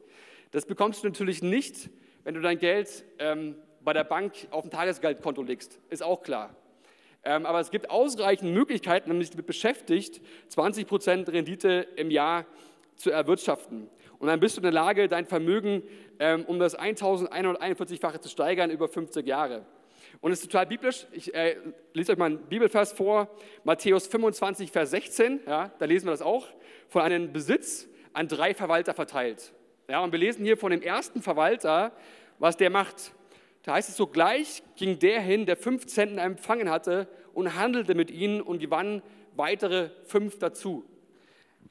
[0.50, 1.90] Das bekommst du natürlich nicht,
[2.24, 3.04] wenn du dein Geld
[3.84, 5.78] bei der Bank auf ein Tagesgeldkonto legst.
[5.90, 6.56] Ist auch klar.
[7.26, 10.20] Ähm, aber es gibt ausreichend Möglichkeiten, wenn man sich damit beschäftigt,
[10.54, 12.46] 20% Rendite im Jahr
[12.94, 13.90] zu erwirtschaften.
[14.20, 15.82] Und dann bist du in der Lage, dein Vermögen
[16.20, 19.66] ähm, um das 1141-fache zu steigern über 50 Jahre.
[20.20, 21.06] Und es ist total biblisch.
[21.10, 21.56] Ich äh,
[21.92, 23.28] lese euch mal einen Bibelvers vor,
[23.64, 25.40] Matthäus 25, Vers 16.
[25.46, 26.46] Ja, da lesen wir das auch.
[26.88, 29.52] Von einem Besitz an drei Verwalter verteilt.
[29.88, 31.92] Ja, und wir lesen hier von dem ersten Verwalter,
[32.38, 33.12] was der macht.
[33.66, 38.12] Da heißt es, sogleich ging der hin, der fünf Zentner empfangen hatte und handelte mit
[38.12, 39.02] ihnen und gewann
[39.34, 40.84] weitere fünf dazu.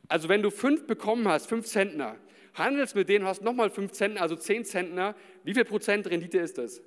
[0.10, 2.18] Also wenn du fünf bekommen hast, fünf Zentner,
[2.54, 6.58] handelst mit denen, hast nochmal fünf Zentner, also zehn Zentner, wie viel Prozent Rendite ist
[6.58, 6.82] das?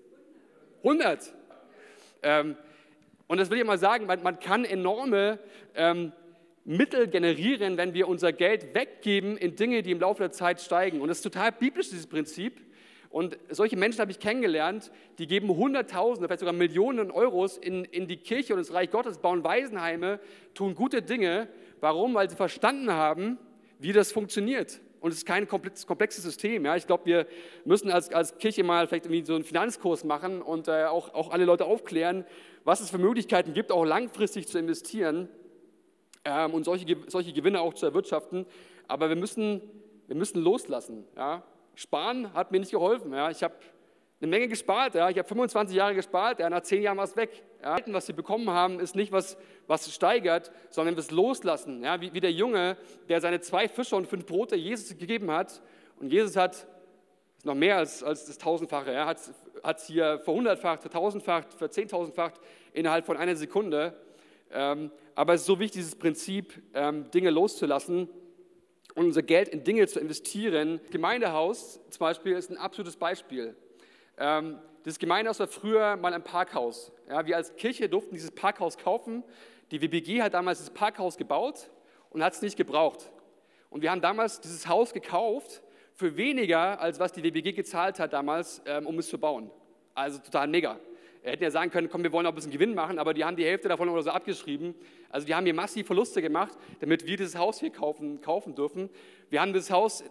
[0.83, 1.33] 100.
[2.23, 2.57] Ähm,
[3.29, 5.39] und das will ich mal sagen, man, man kann enorme
[5.75, 6.13] ähm,
[6.67, 11.01] Mittel generieren, wenn wir unser Geld weggeben in Dinge, die im Laufe der Zeit steigen.
[11.01, 12.68] Und das ist total biblisch, dieses Prinzip.
[13.11, 18.07] Und solche Menschen habe ich kennengelernt, die geben Hunderttausende, vielleicht sogar Millionen Euros in, in
[18.07, 20.21] die Kirche und ins Reich Gottes, bauen Waisenheime,
[20.55, 21.49] tun gute Dinge.
[21.81, 22.15] Warum?
[22.15, 23.39] Weil sie verstanden haben,
[23.79, 24.81] wie das funktioniert.
[25.01, 26.65] Und es ist kein komplexes System.
[26.65, 26.77] Ja.
[26.77, 27.27] Ich glaube, wir
[27.65, 31.31] müssen als, als Kirche mal vielleicht irgendwie so einen Finanzkurs machen und äh, auch, auch
[31.31, 32.25] alle Leute aufklären,
[32.65, 35.29] was es für Möglichkeiten gibt, auch langfristig zu investieren
[36.25, 38.45] ähm, und solche, solche Gewinne auch zu erwirtschaften.
[38.89, 39.63] Aber wir müssen,
[40.09, 41.05] wir müssen loslassen.
[41.17, 41.45] Ja.
[41.79, 43.13] Sparen hat mir nicht geholfen.
[43.13, 43.31] Ja.
[43.31, 43.55] Ich habe
[44.21, 44.97] eine Menge gespart.
[44.97, 45.11] Ja.
[45.11, 46.51] Ich habe 25 Jahre gespart, ja.
[46.51, 47.45] nach 10 Jahren war es weg.
[47.63, 47.77] Ja.
[47.87, 49.37] Was wir bekommen haben, ist nicht was,
[49.69, 51.85] was steigert, sondern wir es loslassen.
[51.85, 52.01] Ja.
[52.01, 52.77] Wie, wie der Junge,
[53.09, 55.63] der seine zwei Fische und fünf Brote Jesus gegeben hat.
[56.01, 56.67] Und Jesus hat
[57.37, 58.91] ist noch mehr als, als das Tausendfache.
[58.91, 59.21] Er hat
[59.63, 62.41] es hier verhundertfacht, vertausendfacht, verzehntausendfacht
[62.73, 63.95] innerhalb von einer Sekunde.
[64.51, 68.09] Ähm, aber es ist so wichtig, dieses Prinzip, ähm, Dinge loszulassen
[68.99, 70.81] und unser Geld in Dinge zu investieren.
[70.91, 73.55] Gemeindehaus zum Beispiel ist ein absolutes Beispiel.
[74.19, 76.91] Ähm, das Gemeindehaus war früher mal ein Parkhaus.
[77.25, 79.23] Wir als Kirche durften dieses Parkhaus kaufen.
[79.71, 81.71] Die WBG hat damals das Parkhaus gebaut
[82.11, 83.13] und hat es nicht gebraucht.
[83.71, 85.63] Und wir haben damals dieses Haus gekauft
[85.95, 89.49] für weniger, als was die WBG gezahlt hat damals, ähm, um es zu bauen.
[89.95, 90.81] Also total mega.
[91.23, 93.25] Wir hätten ja sagen können, komm, wir wollen auch ein bisschen Gewinn machen, aber die
[93.25, 94.75] haben die Hälfte davon oder so abgeschrieben.
[95.11, 98.89] Also die haben hier massiv Verluste gemacht, damit wir dieses Haus hier kaufen, kaufen dürfen.
[99.31, 100.05] Wir haben das Haus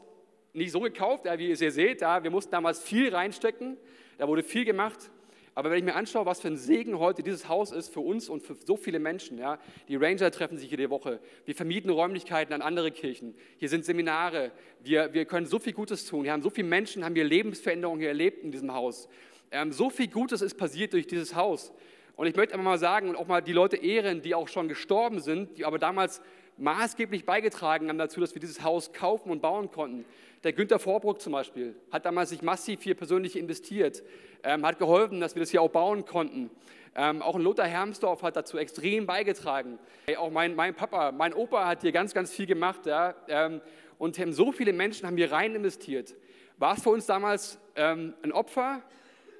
[0.54, 3.78] nicht so gekauft, wie ihr seht, ja, wir mussten damals viel reinstecken,
[4.18, 5.12] da wurde viel gemacht.
[5.58, 8.30] Aber wenn ich mir anschaue, was für ein Segen heute dieses Haus ist für uns
[8.30, 12.54] und für so viele Menschen, ja, die Ranger treffen sich jede Woche, wir vermieten Räumlichkeiten
[12.54, 14.52] an andere Kirchen, hier sind Seminare,
[14.84, 18.06] wir, wir können so viel Gutes tun, hier haben so viele Menschen, haben hier Lebensveränderungen
[18.06, 19.10] erlebt in diesem Haus.
[19.52, 21.72] Ähm, so viel Gutes ist passiert durch dieses Haus.
[22.16, 24.68] Und ich möchte einfach mal sagen und auch mal die Leute ehren, die auch schon
[24.68, 26.22] gestorben sind, die aber damals
[26.58, 30.06] maßgeblich beigetragen haben dazu, dass wir dieses Haus kaufen und bauen konnten.
[30.44, 34.04] Der Günther Vorbruck zum Beispiel hat damals sich massiv hier persönlich investiert,
[34.44, 36.50] ähm, hat geholfen, dass wir das hier auch bauen konnten.
[36.96, 39.78] Ähm, auch ein Lothar Hermsdorf hat dazu extrem beigetragen.
[40.08, 42.88] Hey, auch mein, mein, Papa, mein Opa hat hier ganz, ganz viel gemacht.
[42.88, 43.62] Ja, ähm,
[44.00, 46.16] und so viele Menschen haben hier rein investiert.
[46.58, 48.82] War es für uns damals ähm, ein Opfer?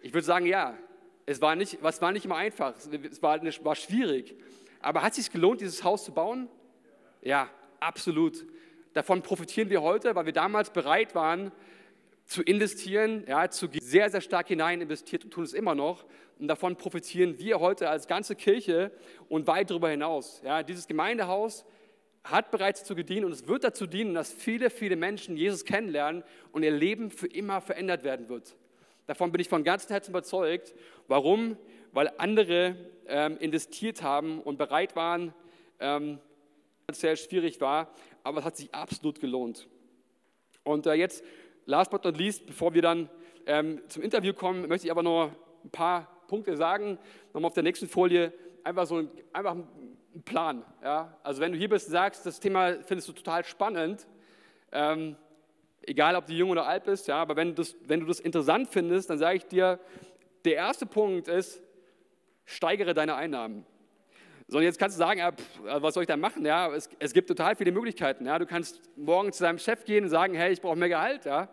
[0.02, 0.78] Ich würde sagen, ja.
[1.30, 4.34] Es war nicht, es war nicht immer einfach, es war, war schwierig.
[4.80, 6.48] Aber hat es sich gelohnt, dieses Haus zu bauen?
[7.22, 7.50] Ja,
[7.82, 8.46] absolut.
[8.94, 11.52] Davon profitieren wir heute, weil wir damals bereit waren
[12.26, 16.06] zu investieren, ja, zu sehr, sehr stark hinein investiert und tun es immer noch.
[16.40, 18.92] Und davon profitieren wir heute als ganze Kirche
[19.28, 20.42] und weit darüber hinaus.
[20.46, 21.66] Ja, dieses Gemeindehaus
[22.24, 26.24] hat bereits dazu gedient und es wird dazu dienen, dass viele, viele Menschen Jesus kennenlernen
[26.52, 28.56] und ihr Leben für immer verändert werden wird.
[29.08, 30.76] Davon bin ich von ganzem Herzen überzeugt.
[31.08, 31.58] Warum?
[31.94, 32.76] Weil andere
[33.08, 35.34] ähm, investiert haben und bereit waren,
[35.80, 36.20] ähm,
[36.92, 37.94] sehr schwierig war,
[38.24, 39.68] aber es hat sich absolut gelohnt.
[40.64, 41.24] Und äh, jetzt,
[41.66, 43.10] last but not least, bevor wir dann
[43.46, 45.32] ähm, zum Interview kommen, möchte ich aber noch
[45.64, 47.00] ein paar Punkte sagen.
[47.34, 50.66] Nochmal auf der nächsten Folie, einfach so ein, einfach ein Plan.
[50.84, 51.18] Ja?
[51.24, 54.08] Also wenn du hier bist und sagst, das Thema findest du total spannend,
[54.74, 55.16] ähm,
[55.88, 58.68] egal ob du jung oder alt bist, ja, aber wenn, das, wenn du das interessant
[58.70, 59.80] findest, dann sage ich dir,
[60.46, 61.62] der erste Punkt ist,
[62.46, 63.66] steigere deine Einnahmen.
[64.50, 66.46] So, jetzt kannst du sagen, ja, pff, was soll ich da machen?
[66.46, 68.26] Ja, es, es, gibt total viele Möglichkeiten.
[68.26, 68.40] Ja.
[68.40, 71.50] Du kannst morgen zu deinem Chef gehen und sagen, hey, ich brauche mehr Gehalt, ja,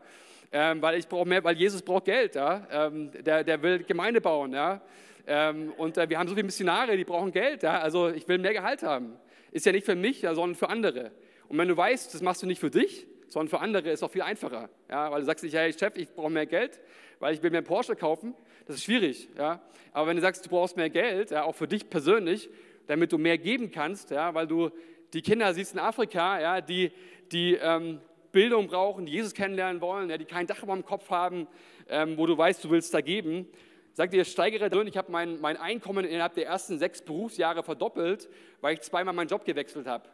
[0.53, 4.20] ähm, weil ich brauche mehr, weil Jesus braucht Geld, ja, ähm, der, der will Gemeinde
[4.20, 4.81] bauen, ja,
[5.27, 8.38] ähm, und äh, wir haben so viele Missionare, die brauchen Geld, ja, also ich will
[8.38, 9.16] mehr Gehalt haben.
[9.51, 11.12] Ist ja nicht für mich, sondern für andere.
[11.49, 14.02] Und wenn du weißt, das machst du nicht für dich, sondern für andere ist es
[14.02, 16.80] auch viel einfacher, ja, weil du sagst nicht, hey Chef, ich brauche mehr Geld,
[17.20, 18.34] weil ich will mir einen Porsche kaufen,
[18.66, 19.60] das ist schwierig, ja.
[19.92, 22.50] Aber wenn du sagst, du brauchst mehr Geld, ja, auch für dich persönlich,
[22.87, 24.70] damit du mehr geben kannst, ja, weil du
[25.12, 26.92] die Kinder siehst in Afrika, ja, die,
[27.30, 28.00] die, ähm,
[28.34, 31.46] Bildung brauchen, die Jesus kennenlernen wollen, ja, die kein Dach über dem Kopf haben,
[31.88, 33.48] ähm, wo du weißt, du willst da geben.
[33.92, 38.28] Sagt dir, steigere drin, ich habe mein, mein Einkommen innerhalb der ersten sechs Berufsjahre verdoppelt,
[38.60, 40.08] weil ich zweimal meinen Job gewechselt habe.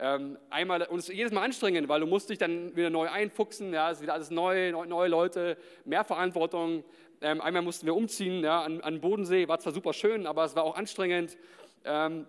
[0.00, 3.90] Ähm, einmal, ist jedes Mal anstrengend, weil du musst dich dann wieder neu einfuchsen, ja,
[3.90, 6.84] es ist wieder alles neu, neu neue Leute, mehr Verantwortung.
[7.20, 10.54] Ähm, einmal mussten wir umziehen ja, an, an Bodensee, war zwar super schön, aber es
[10.54, 11.36] war auch anstrengend.
[11.84, 12.26] Ähm,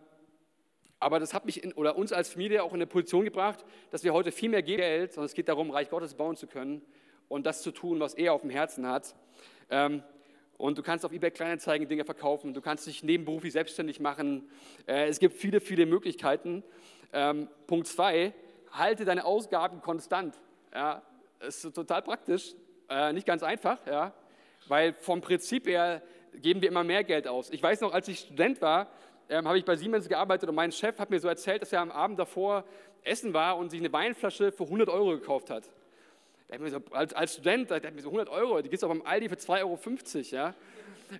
[0.99, 4.03] aber das hat mich in, oder uns als Familie auch in eine Position gebracht, dass
[4.03, 6.81] wir heute viel mehr Geld, sondern es geht darum, Reich Gottes bauen zu können
[7.27, 9.13] und das zu tun, was er auf dem Herzen hat.
[9.69, 10.01] Ähm,
[10.57, 14.49] und du kannst auf eBay Kleinanzeigen Dinge verkaufen, du kannst dich nebenberuflich selbstständig machen.
[14.87, 16.63] Äh, es gibt viele, viele Möglichkeiten.
[17.11, 18.33] Ähm, Punkt zwei,
[18.71, 20.35] halte deine Ausgaben konstant.
[20.73, 21.01] Ja,
[21.39, 22.53] ist total praktisch,
[22.89, 24.13] äh, nicht ganz einfach, ja,
[24.67, 26.01] weil vom Prinzip her
[26.35, 27.49] geben wir immer mehr Geld aus.
[27.49, 28.87] Ich weiß noch, als ich Student war,
[29.29, 31.81] ähm, habe ich bei Siemens gearbeitet und mein Chef hat mir so erzählt, dass er
[31.81, 32.63] am Abend davor
[33.03, 35.63] essen war und sich eine Weinflasche für 100 Euro gekauft hat.
[36.65, 39.03] So, als, als, Student, der hat mir so 100 Euro, die gibt es auch beim
[39.03, 39.77] Aldi für 2,50 Euro.
[40.31, 40.55] Ja?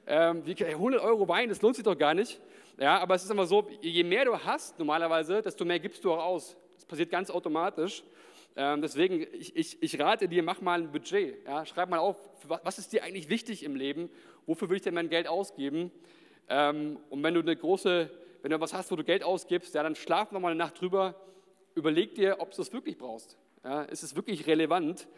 [0.08, 2.42] Ähm, 100 Euro Wein, das lohnt sich doch gar nicht.
[2.80, 6.14] Ja, aber es ist immer so, je mehr du hast normalerweise, desto mehr gibst du
[6.14, 6.56] auch aus.
[6.76, 8.04] Das passiert ganz automatisch.
[8.56, 11.46] Ähm, deswegen, ich, ich, ich, rate dir, mach mal ein Budget.
[11.46, 11.66] Ja?
[11.66, 12.18] Schreib mal auf,
[12.64, 14.10] was ist dir eigentlich wichtig im Leben?
[14.46, 15.92] Wofür will ich denn mein Geld ausgeben?
[16.48, 18.10] Ähm, und wenn du eine große,
[18.44, 20.80] wenn du was hast, wo du Geld ausgibst, ja, dann schlaf noch mal eine Nacht
[20.80, 21.16] drüber,
[21.76, 23.38] überleg dir, ob du es wirklich brauchst.
[23.66, 25.10] Ja, ist es wirklich relevant?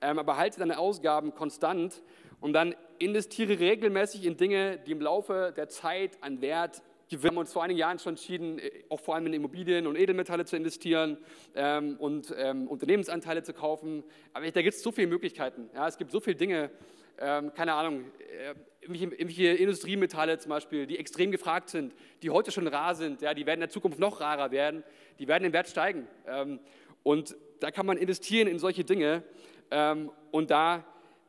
[0.00, 2.00] Ähm, aber halte deine Ausgaben konstant
[2.40, 6.82] und dann investiere regelmäßig in Dinge, die im Laufe der Zeit an Wert.
[7.12, 9.96] Wir haben uns vor einigen Jahren schon entschieden, äh, auch vor allem in Immobilien und
[9.96, 11.18] Edelmetalle zu investieren
[11.56, 14.04] ähm, und ähm, Unternehmensanteile zu kaufen.
[14.32, 15.68] Aber da gibt es so viele Möglichkeiten.
[15.74, 16.70] Ja, es gibt so viele Dinge,
[17.18, 22.68] ähm, keine Ahnung, äh, irgendwelche Industriemetalle zum Beispiel, die extrem gefragt sind, die heute schon
[22.68, 24.84] rar sind, ja, die werden in der Zukunft noch rarer werden,
[25.18, 26.06] die werden im Wert steigen.
[26.28, 26.60] Ähm,
[27.02, 29.24] und da kann man investieren in solche Dinge
[29.72, 30.84] ähm, und da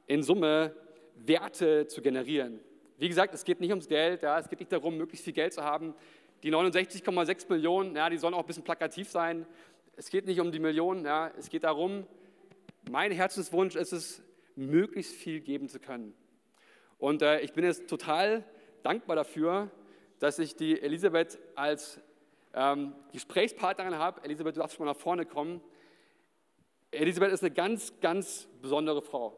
[0.06, 0.76] in Summe
[1.15, 2.60] Werte zu generieren.
[3.02, 5.54] Wie gesagt, es geht nicht ums Geld, ja, es geht nicht darum, möglichst viel Geld
[5.54, 5.96] zu haben.
[6.44, 9.48] Die 69,6 Millionen, ja, die sollen auch ein bisschen plakativ sein.
[9.96, 12.06] Es geht nicht um die Millionen, ja, es geht darum,
[12.92, 14.22] mein Herzenswunsch ist es,
[14.56, 16.14] möglichst viel geben zu können.
[17.00, 18.44] Und äh, ich bin jetzt total
[18.84, 19.72] dankbar dafür,
[20.20, 22.00] dass ich die Elisabeth als
[22.54, 24.24] ähm, Gesprächspartnerin habe.
[24.24, 25.60] Elisabeth, du darfst schon mal nach vorne kommen.
[26.92, 29.36] Elisabeth ist eine ganz, ganz besondere Frau.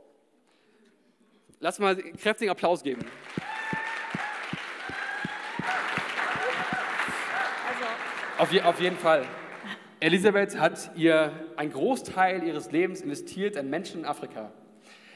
[1.61, 3.05] Lass mal einen kräftigen Applaus geben.
[8.43, 9.23] Auf, auf jeden Fall.
[10.01, 14.51] Elisabeth hat ihr einen Großteil ihres Lebens investiert in Menschen in Afrika.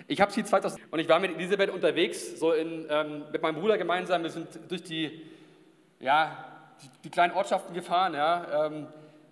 [0.08, 3.56] Ich habe sie 2000 und ich war mit Elisabeth unterwegs, so in, ähm, mit meinem
[3.56, 4.24] Bruder gemeinsam.
[4.24, 5.24] Wir sind durch die,
[6.00, 6.38] ja,
[6.82, 8.14] die, die kleinen Ortschaften gefahren.
[8.14, 8.68] Ja.
[8.68, 8.88] Ähm,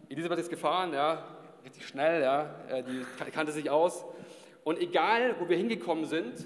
[0.09, 1.23] Elisabeth ist gefahren, ja,
[1.63, 4.03] richtig schnell, ja, äh, die kannte sich aus.
[4.65, 6.45] Und egal, wo wir hingekommen sind,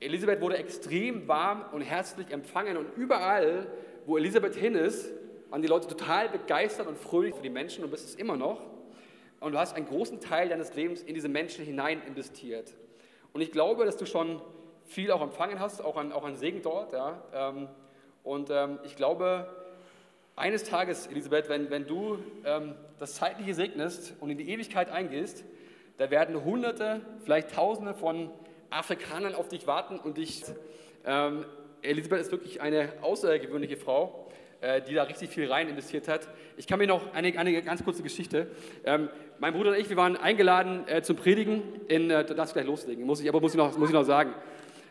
[0.00, 2.78] Elisabeth wurde extrem warm und herzlich empfangen.
[2.78, 3.66] Und überall,
[4.06, 5.10] wo Elisabeth hin ist,
[5.52, 8.62] waren die Leute total begeistert und fröhlich für die Menschen und bist es immer noch.
[9.38, 12.72] Und du hast einen großen Teil deines Lebens in diese Menschen hinein investiert.
[13.34, 14.40] Und ich glaube, dass du schon
[14.86, 16.94] viel auch empfangen hast, auch an, auch an Segen dort.
[16.94, 17.22] Ja.
[17.34, 17.68] Ähm,
[18.24, 19.46] und ähm, ich glaube,
[20.36, 25.44] eines Tages, Elisabeth, wenn, wenn du ähm, das Zeitliche segnest und in die Ewigkeit eingehst,
[25.98, 28.30] da werden Hunderte, vielleicht Tausende von
[28.70, 30.44] Afrikanern auf dich warten und dich.
[31.82, 34.21] Elisabeth ist wirklich eine außergewöhnliche Frau,
[34.86, 36.28] die da richtig viel rein investiert hat.
[36.56, 38.48] Ich kann mir noch eine, eine ganz kurze Geschichte.
[38.84, 41.62] Ähm, mein Bruder und ich, wir waren eingeladen äh, zum Predigen.
[41.88, 44.04] In, äh, da darfst gleich loslegen, muss ich, aber muss ich noch, muss ich noch
[44.04, 44.34] sagen.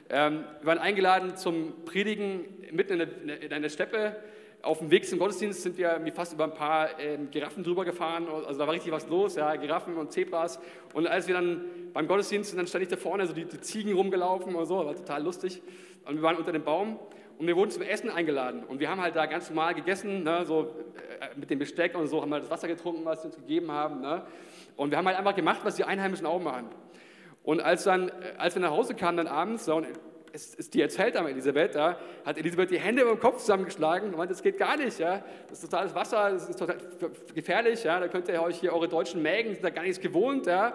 [0.10, 4.18] Ähm, wir waren eingeladen zum Predigen mitten in der, in der Steppe
[4.64, 8.28] auf dem Weg zum Gottesdienst sind wir fast über ein paar äh, Giraffen drüber gefahren.
[8.28, 10.60] Also da war richtig was los, ja, Giraffen und Zebras.
[10.94, 13.60] Und als wir dann beim Gottesdienst sind, dann stand ich da vorne, so die, die
[13.60, 15.62] Ziegen rumgelaufen und so, war total lustig.
[16.06, 17.00] Und wir waren unter dem Baum
[17.42, 18.64] und wir wurden zum Essen eingeladen.
[18.64, 20.76] Und wir haben halt da ganz normal gegessen, ne, so
[21.20, 23.72] äh, mit dem Besteck und so, haben halt das Wasser getrunken, was sie uns gegeben
[23.72, 24.00] haben.
[24.00, 24.22] Ne.
[24.76, 26.68] Und wir haben halt einfach gemacht, was die Einheimischen auch machen.
[27.42, 29.88] Und als, dann, äh, als wir nach Hause kamen dann abends, so, und
[30.32, 34.10] es ist die erzählt haben, Elisabeth, ja, hat Elisabeth die Hände über den Kopf zusammengeschlagen
[34.10, 36.78] und meinte, das geht gar nicht, ja, das ist totales Wasser, das ist total
[37.34, 40.46] gefährlich, ja, da könnt ihr euch hier, eure deutschen Mägen sind da gar nichts gewohnt,
[40.46, 40.74] ja,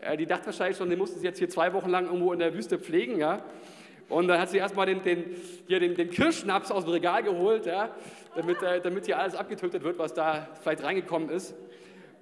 [0.00, 2.38] äh, die dachten wahrscheinlich schon, die mussten sie jetzt hier zwei Wochen lang irgendwo in
[2.38, 3.44] der Wüste pflegen, ja,
[4.08, 7.66] und dann hat sie erstmal den, den, hier den, den Kirschschnaps aus dem Regal geholt,
[7.66, 7.90] ja,
[8.34, 11.54] damit, äh, damit hier alles abgetötet wird, was da vielleicht reingekommen ist.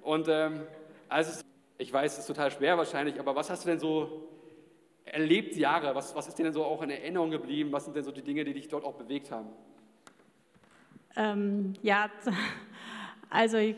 [0.01, 0.61] Und ähm,
[1.09, 1.41] also
[1.77, 4.29] ich weiß, es ist total schwer wahrscheinlich, aber was hast du denn so
[5.05, 5.93] erlebt Jahre?
[5.93, 7.71] Was, was ist dir denn so auch in Erinnerung geblieben?
[7.71, 9.49] Was sind denn so die Dinge, die dich dort auch bewegt haben?
[11.15, 12.09] Ähm, ja,
[13.29, 13.75] Also ich,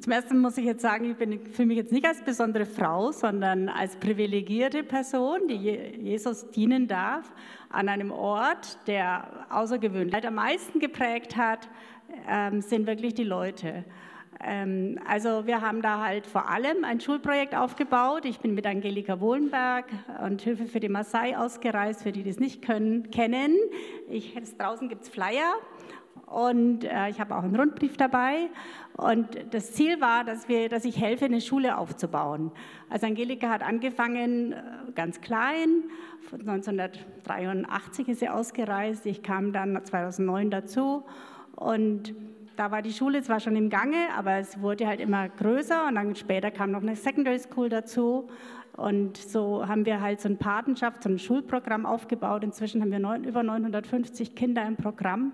[0.00, 1.16] zum ersten muss ich jetzt sagen, ich
[1.54, 7.32] fühle mich jetzt nicht als besondere Frau, sondern als privilegierte Person, die Jesus dienen darf
[7.70, 11.68] an einem Ort, der außergewöhnlich am meisten geprägt hat,
[12.28, 13.84] ähm, sind wirklich die Leute.
[14.40, 18.24] Ähm, also wir haben da halt vor allem ein Schulprojekt aufgebaut.
[18.24, 19.86] Ich bin mit Angelika Wohlenberg
[20.24, 23.56] und Hilfe für die Maasai ausgereist, für die, es nicht können, kennen.
[24.08, 25.54] Ich, draußen gibt es Flyer
[26.26, 28.48] und äh, ich habe auch einen Rundbrief dabei.
[28.96, 32.50] Und das Ziel war, dass, wir, dass ich helfe, eine Schule aufzubauen.
[32.90, 34.56] Also Angelika hat angefangen äh,
[34.94, 35.84] ganz klein.
[36.32, 39.06] 1983 ist sie ausgereist.
[39.06, 41.04] Ich kam dann 2009 dazu.
[41.54, 42.14] Und
[42.56, 45.86] da war die Schule zwar schon im Gange, aber es wurde halt immer größer.
[45.86, 48.28] Und dann später kam noch eine Secondary School dazu.
[48.76, 52.44] Und so haben wir halt so ein Patenschaft, so ein Schulprogramm aufgebaut.
[52.44, 55.32] Inzwischen haben wir neun, über 950 Kinder im Programm.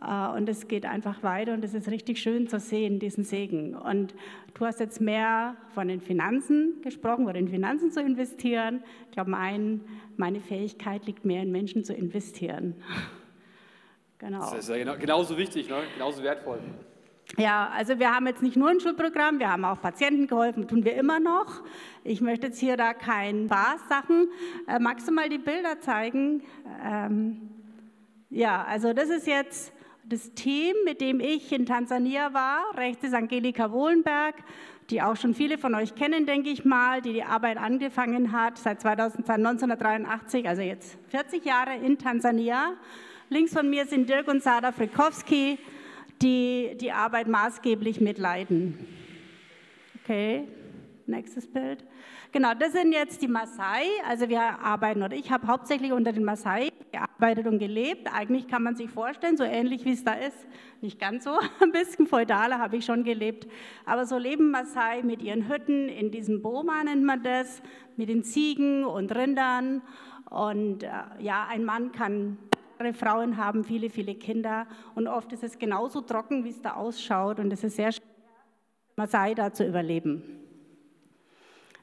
[0.00, 3.74] Äh, und es geht einfach weiter und es ist richtig schön zu sehen, diesen Segen.
[3.74, 4.14] Und
[4.54, 8.82] du hast jetzt mehr von den Finanzen gesprochen oder in Finanzen zu investieren.
[9.06, 9.80] Ich glaube, mein,
[10.16, 12.74] meine Fähigkeit liegt mehr in Menschen zu investieren.
[14.18, 14.38] Genau.
[14.38, 15.82] Das ist ja genau, genauso wichtig, ne?
[15.94, 16.60] genauso wertvoll.
[17.38, 20.84] Ja, also wir haben jetzt nicht nur ein Schulprogramm, wir haben auch Patienten geholfen, tun
[20.84, 21.62] wir immer noch.
[22.04, 24.28] Ich möchte jetzt hier da kein Spaß-Sachen.
[24.68, 26.42] Äh, magst du mal die Bilder zeigen?
[26.84, 27.50] Ähm,
[28.28, 29.72] ja, also das ist jetzt
[30.04, 32.76] das Team, mit dem ich in Tansania war.
[32.76, 34.34] Rechts ist Angelika Wohlenberg,
[34.90, 38.58] die auch schon viele von euch kennen, denke ich mal, die die Arbeit angefangen hat
[38.58, 42.74] seit 2000, 1983, also jetzt 40 Jahre in Tansania.
[43.28, 45.58] Links von mir sind Dirk und Sada Frikowski,
[46.20, 48.78] die die Arbeit maßgeblich mitleiten.
[50.02, 50.48] Okay,
[51.06, 51.84] nächstes Bild.
[52.32, 53.84] Genau, das sind jetzt die Maasai.
[54.08, 58.08] Also wir arbeiten, oder ich habe hauptsächlich unter den Maasai gearbeitet und gelebt.
[58.10, 60.46] Eigentlich kann man sich vorstellen, so ähnlich wie es da ist.
[60.80, 63.46] Nicht ganz so, ein bisschen feudaler habe ich schon gelebt.
[63.84, 67.60] Aber so leben Maasai mit ihren Hütten, in diesem Boma nennt man das,
[67.98, 69.82] mit den Ziegen und Rindern.
[70.30, 72.38] Und äh, ja, ein Mann kann
[72.94, 74.66] Frauen haben viele, viele Kinder
[74.96, 78.02] und oft ist es genauso trocken, wie es da ausschaut und es ist sehr schwer,
[78.96, 80.41] Maasai da zu überleben.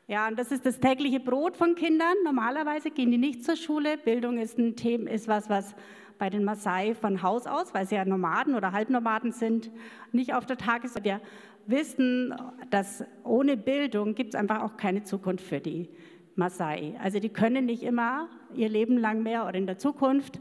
[0.09, 2.15] Ja, und das ist das tägliche Brot von Kindern.
[2.23, 3.95] Normalerweise gehen die nicht zur Schule.
[3.95, 5.75] Bildung ist ein Thema, ist was, was
[6.17, 9.69] bei den Maasai von Haus aus, weil sie ja Nomaden oder Halbnomaden sind,
[10.11, 11.19] nicht auf der Tagesordnung.
[11.67, 12.33] Wir wissen,
[12.71, 15.89] dass ohne Bildung gibt es einfach auch keine Zukunft für die
[16.35, 16.95] Maasai.
[17.03, 20.39] Also die können nicht immer ihr Leben lang mehr oder in der Zukunft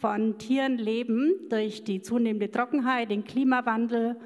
[0.00, 4.16] von Tieren leben durch die zunehmende Trockenheit, den Klimawandel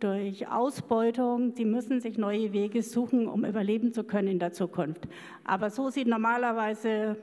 [0.00, 5.08] durch Ausbeutung, die müssen sich neue Wege suchen, um überleben zu können in der Zukunft.
[5.44, 7.16] Aber so sieht normalerweise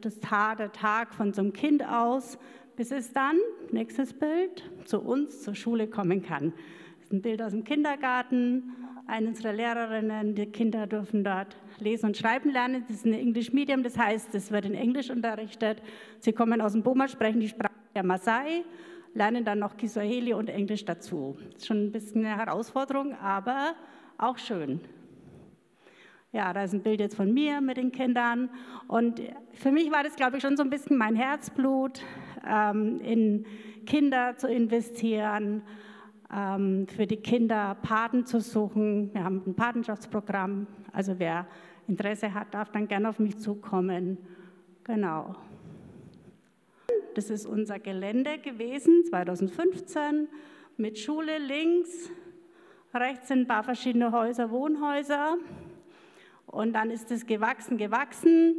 [0.00, 2.38] das Tag, der Tag von so einem Kind aus,
[2.76, 3.36] bis es dann,
[3.70, 6.52] nächstes Bild, zu uns, zur Schule kommen kann.
[6.98, 8.74] Das ist ein Bild aus dem Kindergarten.
[9.06, 12.84] Eine unserer Lehrerinnen, die Kinder dürfen dort lesen und schreiben lernen.
[12.88, 15.80] Das ist ein English Medium, das heißt, es wird in Englisch unterrichtet.
[16.18, 18.64] Sie kommen aus dem Boma, sprechen die Sprache der Maasai
[19.16, 21.38] lernen dann noch Kiswahili und Englisch dazu.
[21.56, 23.74] Ist schon ein bisschen eine Herausforderung, aber
[24.18, 24.80] auch schön.
[26.32, 28.50] Ja, da ist ein Bild jetzt von mir mit den Kindern.
[28.88, 29.22] Und
[29.54, 32.02] für mich war das, glaube ich, schon so ein bisschen mein Herzblut,
[32.46, 33.46] ähm, in
[33.86, 35.62] Kinder zu investieren,
[36.30, 39.14] ähm, für die Kinder Paten zu suchen.
[39.14, 40.66] Wir haben ein Patenschaftsprogramm.
[40.92, 41.46] Also wer
[41.88, 44.18] Interesse hat, darf dann gerne auf mich zukommen.
[44.84, 45.36] Genau.
[47.16, 50.28] Das ist unser Gelände gewesen, 2015,
[50.76, 52.10] mit Schule links.
[52.92, 55.38] Rechts sind ein paar verschiedene Häuser, Wohnhäuser.
[56.44, 58.56] Und dann ist es gewachsen, gewachsen.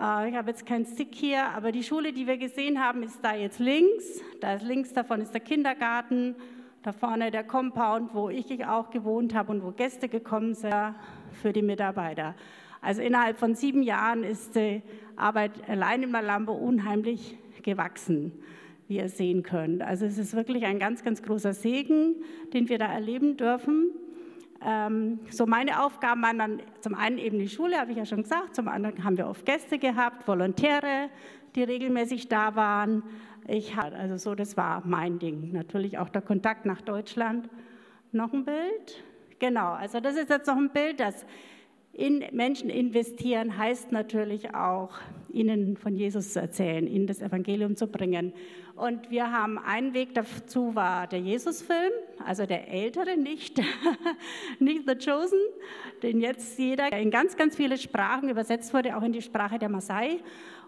[0.00, 3.22] Äh, ich habe jetzt keinen Stick hier, aber die Schule, die wir gesehen haben, ist
[3.22, 4.22] da jetzt links.
[4.40, 6.34] Da ist links davon ist der Kindergarten,
[6.82, 10.94] da vorne der Compound, wo ich auch gewohnt habe und wo Gäste gekommen sind
[11.42, 12.36] für die Mitarbeiter.
[12.80, 14.80] Also innerhalb von sieben Jahren ist die
[15.14, 18.32] Arbeit allein in Malambo unheimlich gewachsen,
[18.88, 19.82] wie ihr sehen könnt.
[19.82, 22.16] Also es ist wirklich ein ganz, ganz großer Segen,
[22.52, 23.90] den wir da erleben dürfen.
[24.64, 28.22] Ähm, so meine Aufgaben waren dann zum einen eben die Schule, habe ich ja schon
[28.22, 31.08] gesagt, zum anderen haben wir oft Gäste gehabt, Volontäre,
[31.56, 33.02] die regelmäßig da waren.
[33.48, 35.50] Ich also so, das war mein Ding.
[35.52, 37.48] Natürlich auch der Kontakt nach Deutschland.
[38.12, 39.02] Noch ein Bild?
[39.40, 41.26] Genau, also das ist jetzt noch ein Bild, das
[41.92, 44.90] in Menschen investieren heißt natürlich auch,
[45.28, 48.32] ihnen von Jesus zu erzählen, ihnen das Evangelium zu bringen.
[48.74, 51.92] Und wir haben einen Weg dazu, war der Jesus-Film,
[52.26, 53.60] also der ältere, nicht,
[54.58, 55.38] nicht The Chosen,
[56.02, 59.68] den jetzt jeder in ganz, ganz viele Sprachen übersetzt wurde, auch in die Sprache der
[59.68, 60.20] Maasai.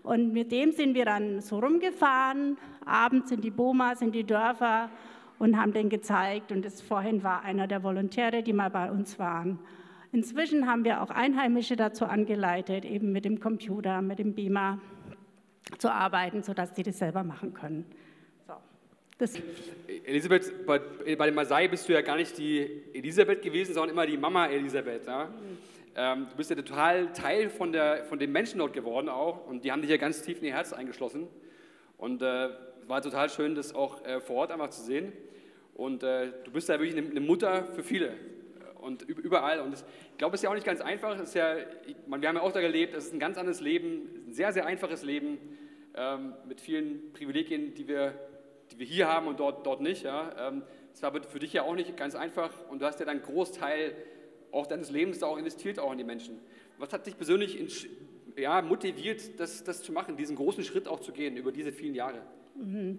[0.02, 4.90] Und mit dem sind wir dann so rumgefahren, abends in die Bomas, in die Dörfer
[5.38, 6.52] und haben den gezeigt.
[6.52, 9.58] Und das vorhin war einer der Volontäre, die mal bei uns waren.
[10.14, 14.80] Inzwischen haben wir auch Einheimische dazu angeleitet, eben mit dem Computer, mit dem Beamer
[15.78, 17.84] zu arbeiten, sodass die das selber machen können.
[18.46, 18.52] So.
[19.18, 19.32] Das
[20.04, 24.06] Elisabeth, bei, bei dem Masai bist du ja gar nicht die Elisabeth gewesen, sondern immer
[24.06, 25.04] die Mama Elisabeth.
[25.04, 25.24] Ja?
[25.24, 25.30] Mhm.
[25.96, 29.64] Ähm, du bist ja total Teil von, der, von den Menschen dort geworden auch und
[29.64, 31.26] die haben dich ja ganz tief in ihr Herz eingeschlossen.
[31.98, 32.50] Und äh,
[32.86, 35.12] war total schön, das auch äh, vor Ort einfach zu sehen.
[35.74, 38.12] Und äh, du bist ja wirklich eine, eine, Mutter für viele
[38.84, 39.60] und überall.
[39.60, 41.16] Und ich glaube, es ist ja auch nicht ganz einfach.
[41.16, 41.56] Es ist ja,
[42.06, 44.66] wir haben ja auch da gelebt, es ist ein ganz anderes Leben, ein sehr, sehr
[44.66, 45.38] einfaches Leben
[45.96, 48.14] ähm, mit vielen Privilegien, die wir,
[48.70, 50.04] die wir hier haben und dort, dort nicht.
[50.04, 50.48] Ja.
[50.48, 50.62] Ähm,
[50.92, 53.24] es war für dich ja auch nicht ganz einfach und du hast ja dann einen
[53.24, 53.96] Großteil
[54.52, 56.38] auch deines Lebens da auch investiert, auch in die Menschen.
[56.78, 57.68] Was hat dich persönlich in,
[58.40, 61.94] ja, motiviert, das, das zu machen, diesen großen Schritt auch zu gehen über diese vielen
[61.94, 62.22] Jahre?
[62.56, 62.98] Mhm.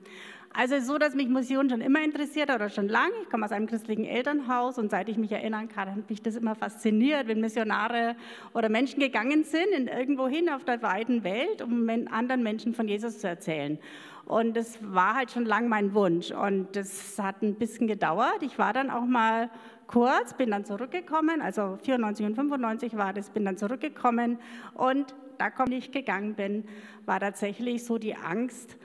[0.58, 3.14] Also so, dass mich Mission schon immer interessiert oder schon lange.
[3.24, 6.38] Ich komme aus einem christlichen Elternhaus und seit ich mich erinnern kann, hat mich das
[6.38, 8.16] immer fasziniert, wenn Missionare
[8.53, 12.88] oder Menschen gegangen sind in irgendwo hin auf der weiten Welt, um anderen Menschen von
[12.88, 13.80] Jesus zu erzählen.
[14.26, 18.41] Und das war halt schon lang mein Wunsch und das hat ein bisschen gedauert.
[18.41, 19.49] Ich war dann auch mal
[19.88, 24.39] kurz, bin dann zurückgekommen, also 94 und 95 war das, bin dann zurückgekommen
[24.74, 26.64] und da, komm ich gegangen bin,
[27.06, 28.78] war tatsächlich so die Angst,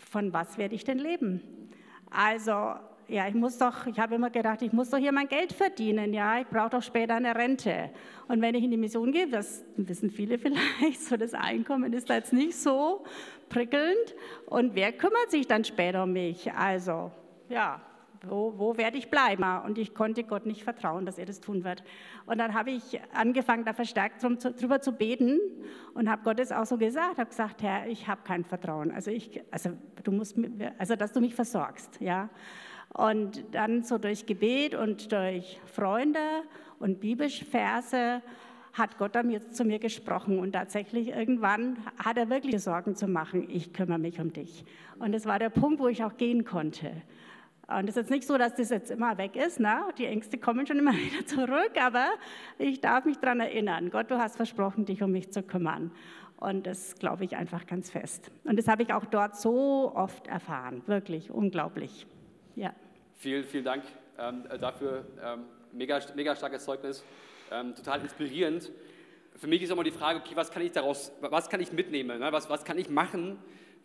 [0.00, 1.40] von was werde ich denn leben?
[2.10, 2.74] Also
[3.10, 6.14] ja, ich muss doch, ich habe immer gedacht, ich muss doch hier mein Geld verdienen,
[6.14, 7.90] ja, ich brauche doch später eine Rente.
[8.28, 12.08] Und wenn ich in die Mission gehe, das wissen viele vielleicht, so das Einkommen ist
[12.08, 13.04] da jetzt nicht so
[13.48, 14.14] prickelnd.
[14.46, 16.52] Und wer kümmert sich dann später um mich?
[16.52, 17.10] Also,
[17.48, 17.80] ja,
[18.26, 19.44] wo, wo werde ich bleiben?
[19.64, 21.82] Und ich konnte Gott nicht vertrauen, dass er das tun wird.
[22.26, 25.40] Und dann habe ich angefangen, da verstärkt drüber zu beten
[25.94, 28.90] und habe Gott das auch so gesagt, habe gesagt, Herr, ich habe kein Vertrauen.
[28.90, 29.70] Also, ich, also,
[30.04, 30.36] du musst,
[30.78, 32.00] also dass du mich versorgst.
[32.00, 32.28] Ja?
[32.92, 36.20] Und dann so durch Gebet und durch Freunde
[36.78, 38.22] und Bibelverse
[38.72, 43.48] hat Gott dann zu mir gesprochen und tatsächlich irgendwann hat er wirklich Sorgen zu machen,
[43.50, 44.64] ich kümmere mich um dich.
[44.98, 46.92] Und das war der Punkt, wo ich auch gehen konnte.
[47.78, 49.60] Und es ist jetzt nicht so, dass das jetzt immer weg ist.
[49.60, 49.82] Ne?
[49.96, 52.08] Die Ängste kommen schon immer wieder zurück, aber
[52.58, 53.90] ich darf mich daran erinnern.
[53.90, 55.92] Gott, du hast versprochen, dich um mich zu kümmern.
[56.36, 58.30] Und das glaube ich einfach ganz fest.
[58.44, 60.82] Und das habe ich auch dort so oft erfahren.
[60.86, 62.06] Wirklich unglaublich.
[62.56, 62.74] Ja.
[63.14, 63.84] Vielen, vielen Dank
[64.18, 65.04] ähm, dafür.
[65.22, 67.04] Ähm, mega, mega starkes Zeugnis.
[67.52, 68.70] Ähm, total inspirierend.
[69.36, 72.18] Für mich ist immer die Frage, okay, was kann ich daraus, was kann ich mitnehmen?
[72.18, 72.32] Ne?
[72.32, 73.38] Was, was kann ich machen?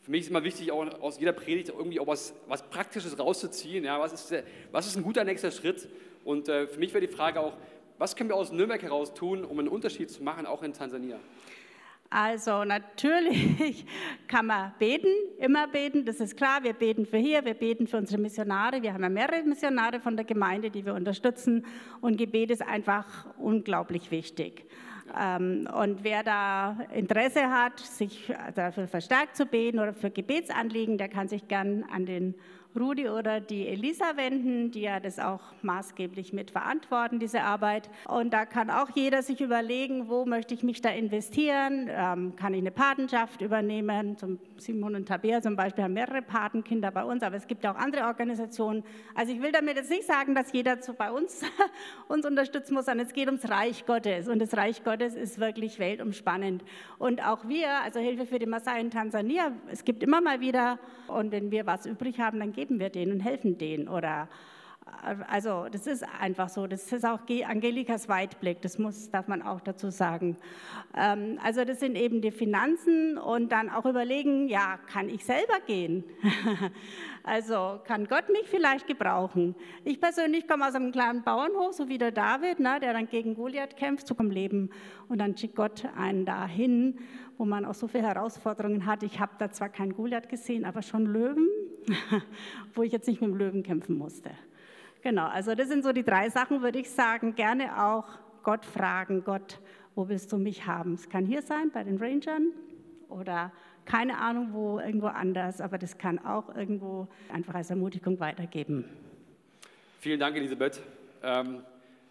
[0.05, 3.83] Für mich ist immer wichtig, auch aus jeder Predigt irgendwie auch was, was Praktisches rauszuziehen.
[3.83, 5.89] Ja, was, ist, was ist ein guter nächster Schritt?
[6.23, 7.53] Und äh, für mich wäre die Frage auch,
[7.97, 11.19] was können wir aus Nürnberg heraus tun, um einen Unterschied zu machen, auch in Tansania?
[12.11, 13.83] Also natürlich
[14.27, 15.07] kann man beten,
[15.39, 16.63] immer beten, das ist klar.
[16.63, 18.83] Wir beten für hier, wir beten für unsere Missionare.
[18.83, 21.65] Wir haben ja mehrere Missionare von der Gemeinde, die wir unterstützen.
[21.99, 24.67] Und Gebet ist einfach unglaublich wichtig.
[25.17, 31.09] Ähm, und wer da Interesse hat, sich dafür verstärkt zu beten oder für Gebetsanliegen, der
[31.09, 32.35] kann sich gern an den
[32.79, 37.89] Rudi oder die Elisa wenden, die ja das auch maßgeblich mit verantworten, diese Arbeit.
[38.07, 41.89] Und da kann auch jeder sich überlegen, wo möchte ich mich da investieren?
[41.89, 44.17] Ähm, kann ich eine Patenschaft übernehmen?
[44.17, 47.75] Zum Simon und Tabea zum Beispiel haben mehrere Patenkinder bei uns, aber es gibt auch
[47.75, 48.83] andere Organisationen.
[49.13, 51.41] Also ich will damit jetzt nicht sagen, dass jeder zu bei uns
[52.07, 54.27] uns unterstützen muss, sondern es geht ums Reich Gottes.
[54.27, 56.63] Und das Reich Gottes ist wirklich weltumspannend.
[56.97, 60.79] Und auch wir, also Hilfe für die Maasai in Tansania, es gibt immer mal wieder,
[61.07, 63.87] und wenn wir was übrig haben, dann geben geben wir denen und helfen denen.
[63.87, 64.27] Oder,
[65.27, 66.67] also das ist einfach so.
[66.67, 70.37] Das ist auch Angelikas Weitblick, das muss, darf man auch dazu sagen.
[70.95, 75.59] Ähm, also das sind eben die Finanzen und dann auch überlegen, ja, kann ich selber
[75.65, 76.03] gehen?
[77.23, 79.55] also kann Gott mich vielleicht gebrauchen?
[79.83, 83.35] Ich persönlich komme aus einem kleinen Bauernhof, so wie der David, ne, der dann gegen
[83.35, 84.69] Goliath kämpft, so vom Leben.
[85.09, 86.99] Und dann schickt Gott einen dahin,
[87.37, 89.03] wo man auch so viele Herausforderungen hat.
[89.03, 91.47] Ich habe da zwar keinen Goliath gesehen, aber schon Löwen
[92.73, 94.31] wo ich jetzt nicht mit dem Löwen kämpfen musste.
[95.05, 97.35] Genau, also das sind so die drei Sachen, würde ich sagen.
[97.35, 98.05] Gerne auch
[98.41, 99.59] Gott fragen, Gott,
[99.93, 100.95] wo willst du mich haben?
[100.95, 102.47] Es kann hier sein, bei den Rangern
[103.07, 103.51] oder
[103.85, 108.89] keine Ahnung, wo irgendwo anders, aber das kann auch irgendwo einfach als Ermutigung weitergeben.
[109.99, 110.81] Vielen Dank, Elisabeth.
[111.21, 111.61] Ähm,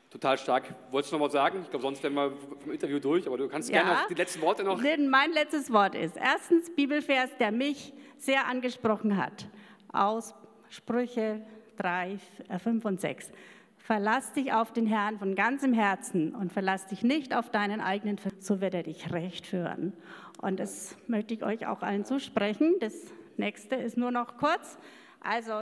[0.09, 0.73] total stark.
[0.93, 1.63] Wolltest du noch was sagen?
[1.65, 2.31] Ich glaube, sonst wären wir
[2.63, 3.83] vom Interview durch, aber du kannst ja.
[3.83, 4.81] gerne die letzten Worte noch.
[4.81, 9.49] Mein letztes Wort ist erstens Bibelvers, der mich sehr angesprochen hat
[9.93, 10.33] aus
[10.69, 11.45] Sprüche
[11.77, 12.19] 3,
[12.59, 13.31] 5 äh, und 6.
[13.79, 18.19] Verlass dich auf den Herrn von ganzem Herzen und verlass dich nicht auf deinen eigenen,
[18.41, 19.93] so wird er dich recht führen.
[20.41, 22.77] Und das möchte ich euch auch allen zusprechen.
[22.81, 22.95] Das
[23.37, 24.79] nächste ist nur noch kurz.
[25.21, 25.53] Also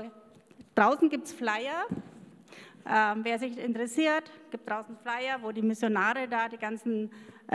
[0.74, 1.84] draußen gibt es Flyer.
[2.84, 7.10] Ähm, wer sich interessiert, gibt draußen Flyer, wo die Missionare da, die ganzen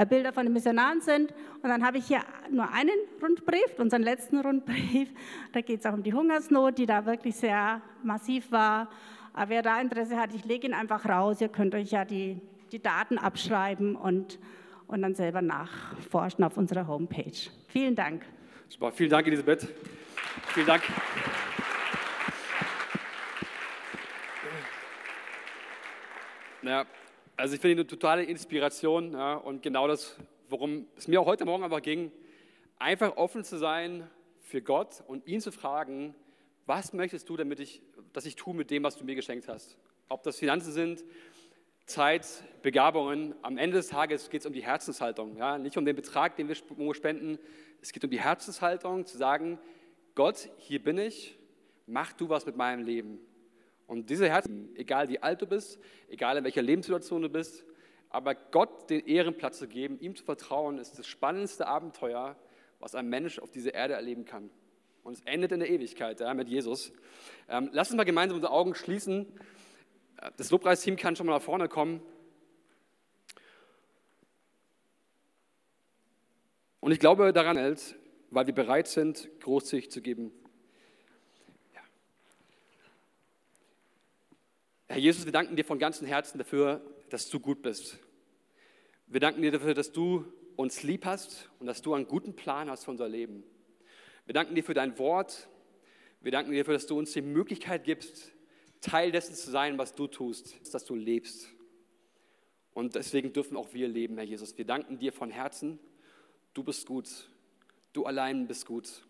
[0.05, 1.33] Bilder von den Missionaren sind.
[1.61, 5.09] Und dann habe ich hier nur einen Rundbrief, unseren letzten Rundbrief.
[5.53, 8.89] Da geht es auch um die Hungersnot, die da wirklich sehr massiv war.
[9.33, 11.41] Aber wer da Interesse hat, ich lege ihn einfach raus.
[11.41, 12.41] Ihr könnt euch ja die,
[12.71, 14.39] die Daten abschreiben und,
[14.87, 17.49] und dann selber nachforschen auf unserer Homepage.
[17.67, 18.23] Vielen Dank.
[18.69, 19.67] Super, vielen Dank, Elisabeth.
[20.53, 20.83] Vielen Dank.
[26.63, 26.85] Ja,
[27.37, 30.17] also ich finde eine totale Inspiration ja, und genau das,
[30.49, 32.11] worum es mir auch heute Morgen einfach ging,
[32.79, 34.09] einfach offen zu sein
[34.41, 36.15] für Gott und ihn zu fragen,
[36.65, 37.81] was möchtest du, damit ich,
[38.11, 39.77] dass ich tue mit dem, was du mir geschenkt hast?
[40.09, 41.03] Ob das Finanzen sind,
[41.85, 43.33] Zeit, Begabungen.
[43.43, 46.49] Am Ende des Tages geht es um die Herzenshaltung, ja, nicht um den Betrag, den
[46.49, 46.55] wir
[46.93, 47.37] spenden.
[47.81, 49.59] Es geht um die Herzenshaltung, zu sagen,
[50.15, 51.37] Gott, hier bin ich,
[51.85, 53.19] mach du was mit meinem Leben.
[53.87, 55.79] Und diese Herzen, egal wie alt du bist,
[56.09, 57.65] egal in welcher Lebenssituation du bist,
[58.09, 62.37] aber Gott den Ehrenplatz zu geben, ihm zu vertrauen, ist das spannendste Abenteuer,
[62.79, 64.49] was ein Mensch auf dieser Erde erleben kann.
[65.03, 66.91] Und es endet in der Ewigkeit ja, mit Jesus.
[67.47, 69.25] Ähm, lass uns mal gemeinsam unsere Augen schließen.
[70.35, 72.01] Das Lobpreisteam kann schon mal nach vorne kommen.
[76.81, 77.77] Und ich glaube daran
[78.29, 80.31] weil wir bereit sind, großzügig zu geben.
[84.89, 87.99] Herr Jesus, wir danken dir von ganzem Herzen dafür, dass du gut bist.
[89.05, 90.23] Wir danken dir dafür, dass du
[90.55, 93.43] uns lieb hast und dass du einen guten Plan hast für unser Leben.
[94.25, 95.49] Wir danken dir für dein Wort.
[96.21, 98.31] Wir danken dir dafür, dass du uns die Möglichkeit gibst,
[98.79, 101.49] Teil dessen zu sein, was du tust, dass du lebst.
[102.73, 104.57] Und deswegen dürfen auch wir leben, Herr Jesus.
[104.57, 105.79] Wir danken dir von Herzen.
[106.53, 107.29] Du bist gut.
[107.91, 109.05] Du allein bist gut.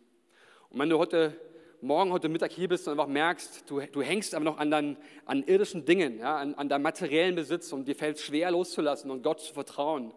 [0.69, 1.39] Und wenn du heute
[1.81, 4.97] Morgen, heute Mittag hier bist und einfach merkst, du, du hängst aber noch an, dein,
[5.25, 9.11] an irdischen Dingen, ja, an, an deinem materiellen Besitz und dir fällt es schwer loszulassen
[9.11, 10.11] und Gott zu vertrauen,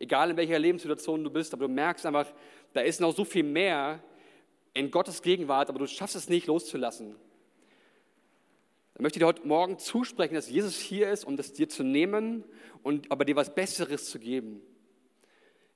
[0.00, 2.26] egal in welcher Lebenssituation du bist, aber du merkst einfach,
[2.72, 4.02] da ist noch so viel mehr
[4.72, 7.14] in Gottes Gegenwart, aber du schaffst es nicht loszulassen.
[8.94, 11.84] Dann möchte ich dir heute Morgen zusprechen, dass Jesus hier ist, um das dir zu
[11.84, 12.42] nehmen
[12.82, 14.62] und aber dir was Besseres zu geben.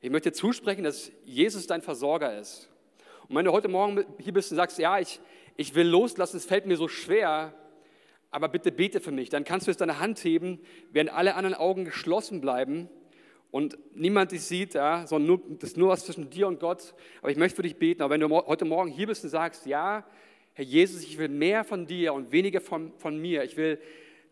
[0.00, 2.68] Ich möchte dir zusprechen, dass Jesus dein Versorger ist.
[3.28, 5.20] Und wenn du heute Morgen hier bist und sagst, ja, ich,
[5.56, 7.52] ich will loslassen, es fällt mir so schwer,
[8.30, 10.60] aber bitte bete für mich, dann kannst du jetzt deine Hand heben,
[10.90, 12.88] während alle anderen Augen geschlossen bleiben
[13.50, 16.94] und niemand dich sieht, ja, sondern nur, das ist nur was zwischen dir und Gott.
[17.20, 18.02] Aber ich möchte für dich beten.
[18.02, 20.04] Aber wenn du heute Morgen hier bist und sagst, ja,
[20.52, 23.44] Herr Jesus, ich will mehr von dir und weniger von, von mir.
[23.44, 23.78] Ich will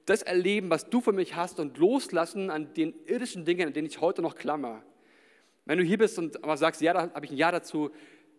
[0.05, 3.87] das erleben, was du für mich hast und loslassen an den irdischen Dingen, an denen
[3.87, 4.83] ich heute noch klammer.
[5.65, 7.91] Wenn du hier bist und aber sagst, ja, da habe ich ein Ja dazu,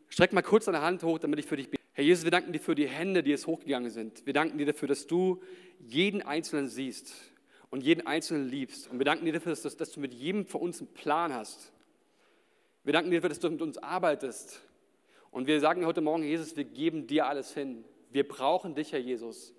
[0.10, 1.84] Streck mal kurz deine Hand hoch, damit ich für dich bete.
[1.94, 4.26] Herr Jesus, wir danken dir für die Hände, die jetzt hochgegangen sind.
[4.26, 5.42] Wir danken dir dafür, dass du
[5.80, 7.14] jeden Einzelnen siehst
[7.70, 8.90] und jeden Einzelnen liebst.
[8.90, 11.72] Und wir danken dir dafür, dass, dass du mit jedem von uns einen Plan hast.
[12.84, 14.62] Wir danken dir dafür, dass du mit uns arbeitest.
[15.32, 17.84] Und wir sagen heute Morgen, Jesus, wir geben dir alles hin.
[18.12, 19.54] Wir brauchen dich, Herr Jesus.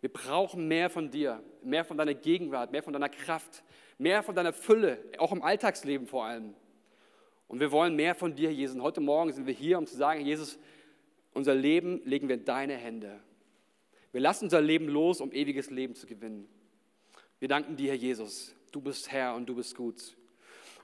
[0.00, 3.64] Wir brauchen mehr von dir, mehr von deiner Gegenwart, mehr von deiner Kraft,
[3.96, 6.54] mehr von deiner Fülle, auch im Alltagsleben vor allem.
[7.48, 8.76] Und wir wollen mehr von dir, Jesus.
[8.76, 10.58] Und heute Morgen sind wir hier, um zu sagen, Jesus,
[11.32, 13.20] unser Leben legen wir in deine Hände.
[14.12, 16.48] Wir lassen unser Leben los, um ewiges Leben zu gewinnen.
[17.40, 18.54] Wir danken dir, Herr Jesus.
[18.72, 20.16] Du bist Herr und du bist gut.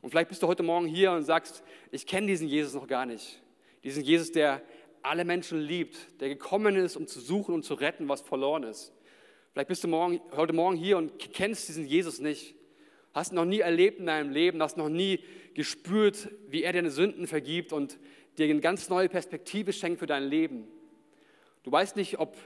[0.03, 3.07] Und vielleicht bist du heute Morgen hier und sagst, ich kenne diesen Jesus noch gar
[3.07, 3.41] nicht.
[3.85, 4.63] Diesen Jesus, der
[5.03, 8.93] alle Menschen liebt, der gekommen ist, um zu suchen und zu retten, was verloren ist.
[9.53, 12.55] Vielleicht bist du morgen, heute Morgen hier und kennst diesen Jesus nicht.
[13.13, 15.21] Hast noch nie erlebt in deinem Leben, hast noch nie
[15.55, 17.99] gespürt, wie er deine Sünden vergibt und
[18.39, 20.69] dir eine ganz neue Perspektive schenkt für dein Leben.
[21.63, 22.37] Du weißt nicht, ob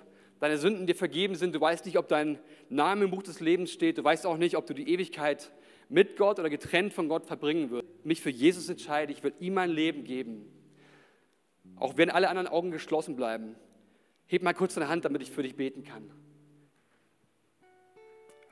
[0.40, 2.38] deine Sünden dir vergeben sind, du weißt nicht, ob dein
[2.68, 5.52] Name im Buch des Lebens steht, du weißt auch nicht, ob du die Ewigkeit
[5.88, 7.86] mit Gott oder getrennt von Gott verbringen wirst.
[8.04, 10.50] Mich für Jesus entscheide, ich will ihm mein Leben geben.
[11.76, 13.56] Auch wenn alle anderen Augen geschlossen bleiben.
[14.26, 16.10] Heb mal kurz deine Hand, damit ich für dich beten kann.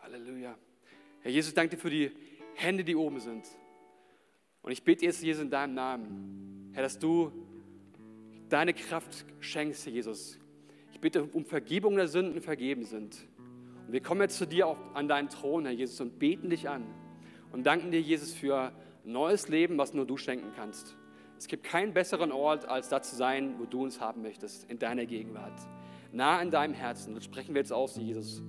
[0.03, 0.57] Halleluja.
[1.23, 2.11] Herr Jesus, danke dir für die
[2.55, 3.47] Hände, die oben sind.
[4.63, 7.33] Und ich bete jetzt, Jesus, in deinem Namen, Herr, dass du
[8.49, 10.39] deine Kraft schenkst, Herr Jesus.
[10.93, 13.17] Ich bitte um Vergebung der Sünden, vergeben sind.
[13.87, 16.69] Und wir kommen jetzt zu dir auf, an deinen Thron, Herr Jesus, und beten dich
[16.69, 16.85] an.
[17.53, 18.73] Und danken dir, Jesus, für
[19.05, 20.97] neues Leben, was nur du schenken kannst.
[21.39, 24.79] Es gibt keinen besseren Ort, als da zu sein, wo du uns haben möchtest, in
[24.79, 25.59] deiner Gegenwart.
[26.13, 27.15] Nah in deinem Herzen.
[27.15, 28.43] Das sprechen wir jetzt aus, Jesus.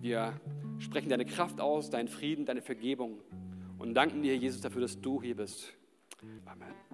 [0.00, 0.34] Wir
[0.78, 3.20] sprechen deine Kraft aus, deinen Frieden, deine Vergebung
[3.78, 5.72] und danken dir, Jesus, dafür, dass du hier bist.
[6.44, 6.87] Amen.